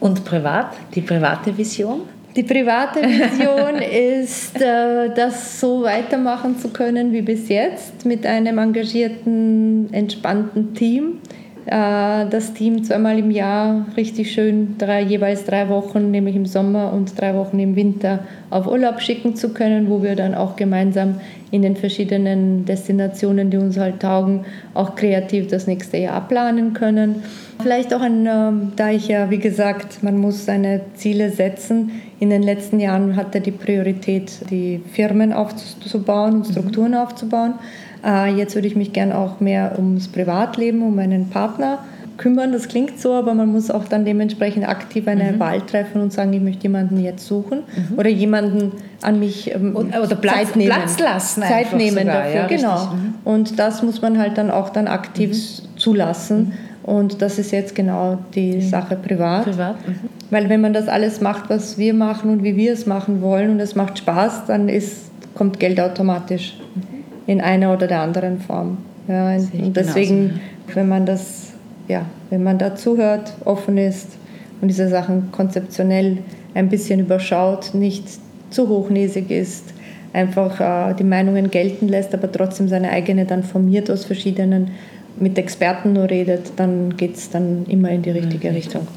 Und 0.02 0.26
privat, 0.26 0.74
die 0.94 1.02
private 1.02 1.58
Vision? 1.58 2.02
Die 2.38 2.44
private 2.44 3.02
Vision 3.02 3.82
ist, 4.22 4.62
äh, 4.62 5.10
das 5.10 5.60
so 5.60 5.82
weitermachen 5.82 6.60
zu 6.60 6.70
können 6.70 7.12
wie 7.12 7.24
bis 7.24 7.50
jetzt 7.50 8.06
mit 8.06 8.28
einem 8.28 8.60
engagierten, 8.60 9.92
entspannten 9.92 10.76
Team. 10.76 11.20
Äh, 11.68 12.30
das 12.30 12.54
Team 12.54 12.86
zweimal 12.86 13.20
im 13.20 13.30
Jahr 13.30 13.86
richtig 13.98 14.32
schön 14.32 14.78
drei, 14.78 15.02
jeweils 15.02 15.44
drei 15.44 15.68
Wochen, 15.68 16.12
nämlich 16.12 16.38
im 16.38 16.46
Sommer 16.46 16.94
und 16.94 17.20
drei 17.20 17.36
Wochen 17.36 17.60
im 17.60 17.76
Winter, 17.76 18.20
auf 18.50 18.68
Urlaub 18.68 19.02
schicken 19.02 19.36
zu 19.36 19.50
können, 19.50 19.90
wo 19.90 20.02
wir 20.02 20.16
dann 20.16 20.34
auch 20.34 20.56
gemeinsam 20.56 21.20
in 21.52 21.64
den 21.64 21.76
verschiedenen 21.76 22.64
Destinationen, 22.64 23.50
die 23.50 23.58
uns 23.58 23.78
halt 23.78 24.00
taugen, 24.00 24.46
auch 24.74 24.96
kreativ 24.96 25.48
das 25.48 25.68
nächste 25.68 25.98
Jahr 25.98 26.26
planen 26.26 26.72
können. 26.72 27.24
Vielleicht 27.62 27.94
auch 27.94 28.02
ein, 28.02 28.26
ähm, 28.26 28.72
da 28.78 28.92
ich 28.92 29.10
ja, 29.10 29.30
wie 29.30 29.40
gesagt, 29.40 30.04
man 30.04 30.18
muss 30.18 30.46
seine 30.46 30.82
Ziele 30.96 31.32
setzen. 31.32 31.92
In 32.22 32.30
den 32.30 32.44
letzten 32.44 32.80
Jahren 32.80 33.18
hatte 33.18 33.42
die 33.42 33.52
Priorität, 33.52 34.32
die 34.50 34.82
Firmen 34.94 35.34
aufzubauen 35.34 36.36
und 36.36 36.48
Strukturen 36.48 36.92
mhm. 36.92 36.98
aufzubauen. 36.98 37.56
Äh, 38.06 38.36
jetzt 38.36 38.56
würde 38.56 38.68
ich 38.68 38.76
mich 38.76 38.94
gern 38.94 39.12
auch 39.12 39.40
mehr 39.40 39.74
ums 39.78 40.08
Privatleben, 40.08 40.82
um 40.82 40.96
meinen 40.96 41.30
Partner 41.30 41.80
kümmern. 42.18 42.52
Das 42.52 42.68
klingt 42.68 43.00
so, 43.00 43.14
aber 43.14 43.34
man 43.34 43.52
muss 43.52 43.72
auch 43.72 43.86
dann 43.86 44.04
dementsprechend 44.04 44.68
aktiv 44.68 45.08
eine 45.08 45.32
mhm. 45.32 45.40
Wahl 45.40 45.62
treffen 45.62 46.02
und 46.02 46.12
sagen, 46.12 46.34
ich 46.34 46.42
möchte 46.42 46.64
jemanden 46.64 47.02
jetzt 47.02 47.26
suchen 47.26 47.60
mhm. 47.60 47.98
oder 47.98 48.10
jemanden 48.10 48.74
an 49.02 49.20
mich 49.20 49.54
ähm, 49.54 49.76
oder 49.76 50.16
Platz, 50.16 50.36
Zeit 50.36 50.56
nehmen. 50.56 50.72
Platz 50.72 51.00
lassen. 51.00 51.44
Zeit 51.44 51.74
nehmen 51.74 52.00
sogar, 52.00 52.24
dafür, 52.24 52.36
ja, 52.36 52.48
genau. 52.48 52.86
Mhm. 52.86 53.14
Und 53.24 53.60
das 53.60 53.84
muss 53.84 54.02
man 54.02 54.18
halt 54.18 54.38
dann 54.38 54.52
auch 54.52 54.70
dann 54.70 54.88
aktiv 54.88 55.32
mhm. 55.32 55.78
zulassen. 55.78 56.40
Mhm. 56.40 56.54
Und 56.84 57.22
das 57.22 57.38
ist 57.38 57.52
jetzt 57.52 57.76
genau 57.76 58.18
die 58.34 58.62
Sache 58.62 58.96
privat. 58.96 59.44
privat. 59.44 59.88
Mhm. 59.88 59.96
Weil 60.30 60.50
wenn 60.50 60.62
man 60.62 60.74
das 60.74 60.88
alles 60.88 61.22
macht, 61.22 61.50
was 61.50 61.78
wir 61.78 61.94
machen 61.94 62.32
und 62.32 62.44
wie 62.44 62.56
wir 62.56 62.74
es 62.74 62.86
machen 62.86 63.22
wollen 63.22 63.52
und 63.52 63.60
es 63.60 63.76
macht 63.76 63.98
Spaß, 63.98 64.46
dann 64.48 64.70
ist, 64.70 65.12
kommt 65.36 65.60
Geld 65.60 65.80
automatisch 65.80 66.58
mhm. 66.76 66.97
In 67.28 67.42
einer 67.42 67.74
oder 67.74 67.88
der 67.88 68.02
anderen 68.02 68.40
Form. 68.40 68.78
Ja, 69.08 69.36
und 69.36 69.78
deswegen, 69.78 70.40
wenn 70.74 70.88
man 70.88 71.06
das, 71.06 71.54
ja, 71.88 72.06
wenn 72.30 72.44
man 72.44 72.58
da 72.58 72.76
zuhört, 72.76 73.34
offen 73.46 73.78
ist 73.78 74.18
und 74.62 74.70
diese 74.70 74.90
Sachen 74.90 75.32
konzeptionell 75.32 76.18
ein 76.56 76.70
bisschen 76.70 77.00
überschaut, 77.00 77.74
nicht 77.74 78.06
zu 78.50 78.68
hochnäsig 78.68 79.30
ist, 79.30 79.74
einfach 80.14 80.60
äh, 80.60 80.96
die 80.96 81.04
Meinungen 81.04 81.52
gelten 81.52 81.88
lässt, 81.88 82.14
aber 82.14 82.32
trotzdem 82.32 82.68
seine 82.68 82.90
eigene 82.90 83.26
dann 83.26 83.44
formiert 83.44 83.92
aus 83.92 84.06
verschiedenen 84.06 84.72
mit 85.20 85.38
Experten 85.38 85.94
nur 85.94 86.10
redet, 86.10 86.54
dann 86.58 86.96
geht 86.96 87.16
es 87.16 87.30
dann 87.30 87.66
immer 87.68 87.90
in 87.90 88.02
die 88.02 88.12
richtige 88.12 88.50
mhm. 88.50 88.56
Richtung. 88.56 88.88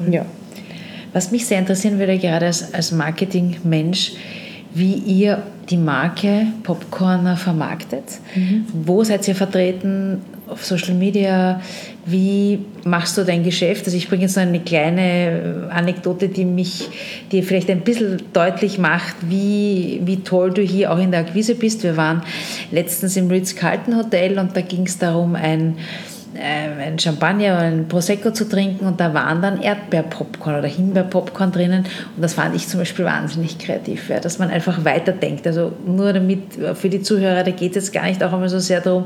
Cool. 0.00 0.14
Ja. 0.14 0.26
Was 1.12 1.30
mich 1.30 1.46
sehr 1.46 1.58
interessieren 1.58 1.98
würde, 1.98 2.18
gerade 2.18 2.46
als, 2.46 2.74
als 2.74 2.92
Marketingmensch, 2.92 4.14
wie 4.74 4.94
ihr 4.94 5.42
die 5.70 5.76
Marke 5.76 6.46
Popcorner 6.62 7.36
vermarktet. 7.36 8.04
Mhm. 8.34 8.66
Wo 8.72 9.04
seid 9.04 9.26
ihr 9.28 9.34
vertreten? 9.34 10.20
Auf 10.46 10.64
Social 10.64 10.94
Media? 10.94 11.62
Wie 12.04 12.58
machst 12.84 13.16
du 13.16 13.24
dein 13.24 13.44
Geschäft? 13.44 13.86
Also 13.86 13.96
ich 13.96 14.08
bringe 14.08 14.22
jetzt 14.22 14.36
noch 14.36 14.42
eine 14.42 14.60
kleine 14.60 15.70
Anekdote, 15.70 16.28
die 16.28 16.44
mich, 16.44 16.90
die 17.32 17.40
vielleicht 17.40 17.70
ein 17.70 17.80
bisschen 17.80 18.20
deutlich 18.34 18.78
macht, 18.78 19.14
wie, 19.22 20.02
wie 20.04 20.18
toll 20.18 20.50
du 20.52 20.60
hier 20.60 20.92
auch 20.92 20.98
in 20.98 21.12
der 21.12 21.20
Akquise 21.20 21.54
bist. 21.54 21.82
Wir 21.82 21.96
waren 21.96 22.22
letztens 22.70 23.16
im 23.16 23.28
Ritz-Carlton 23.28 23.96
Hotel 23.96 24.38
und 24.38 24.54
da 24.54 24.60
ging 24.60 24.86
es 24.86 24.98
darum, 24.98 25.34
ein 25.34 25.76
äh, 25.78 26.13
ein 26.36 26.98
Champagner 26.98 27.54
oder 27.54 27.60
ein 27.60 27.88
Prosecco 27.88 28.30
zu 28.30 28.48
trinken 28.48 28.86
und 28.86 29.00
da 29.00 29.14
waren 29.14 29.42
dann 29.42 29.60
Erdbeerpopcorn 29.60 30.58
oder 30.58 30.68
Himbeerpopcorn 30.68 31.52
drinnen 31.52 31.84
und 32.16 32.22
das 32.22 32.34
fand 32.34 32.54
ich 32.54 32.68
zum 32.68 32.80
Beispiel 32.80 33.04
wahnsinnig 33.04 33.58
kreativ, 33.58 34.08
ja, 34.08 34.20
dass 34.20 34.38
man 34.38 34.50
einfach 34.50 34.84
weiterdenkt. 34.84 35.46
Also 35.46 35.72
nur 35.86 36.12
damit, 36.12 36.58
äh, 36.58 36.74
für 36.74 36.88
die 36.88 37.02
Zuhörer, 37.02 37.42
da 37.44 37.50
geht 37.50 37.70
es 37.70 37.84
jetzt 37.84 37.92
gar 37.92 38.04
nicht 38.04 38.22
auch 38.22 38.32
immer 38.32 38.48
so 38.48 38.58
sehr 38.58 38.80
darum, 38.80 39.04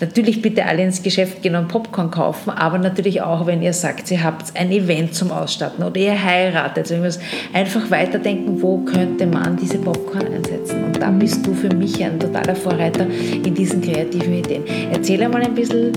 natürlich 0.00 0.42
bitte 0.42 0.64
alle 0.64 0.82
ins 0.82 1.02
Geschäft 1.02 1.42
gehen 1.42 1.56
und 1.56 1.68
Popcorn 1.68 2.10
kaufen, 2.10 2.50
aber 2.50 2.78
natürlich 2.78 3.22
auch, 3.22 3.46
wenn 3.46 3.62
ihr 3.62 3.72
sagt, 3.72 4.10
ihr 4.10 4.22
habt 4.22 4.56
ein 4.56 4.70
Event 4.72 5.14
zum 5.14 5.30
Ausstatten 5.30 5.84
oder 5.84 5.98
ihr 5.98 6.22
heiratet, 6.22 6.90
also 6.90 7.20
einfach 7.52 7.90
weiterdenken, 7.90 8.60
wo 8.62 8.78
könnte 8.78 9.26
man 9.26 9.56
diese 9.56 9.78
Popcorn 9.78 10.26
einsetzen. 10.26 10.84
Und 10.84 11.00
da 11.00 11.10
bist 11.10 11.46
du 11.46 11.54
für 11.54 11.74
mich 11.74 12.02
ein 12.04 12.18
totaler 12.18 12.54
Vorreiter 12.54 13.06
in 13.06 13.54
diesen 13.54 13.80
kreativen 13.80 14.34
Ideen. 14.34 14.64
Erzähl 14.92 15.22
einmal 15.22 15.42
ein 15.42 15.54
bisschen, 15.54 15.92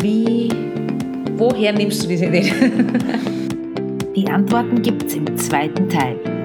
wie, 0.00 0.25
woher 1.36 1.72
nimmst 1.72 2.04
du 2.04 2.08
diese 2.08 2.26
Ideen? 2.26 2.52
Die 4.16 4.26
Antworten 4.28 4.80
gibt 4.82 5.04
es 5.04 5.14
im 5.14 5.36
zweiten 5.36 5.88
Teil. 5.88 6.35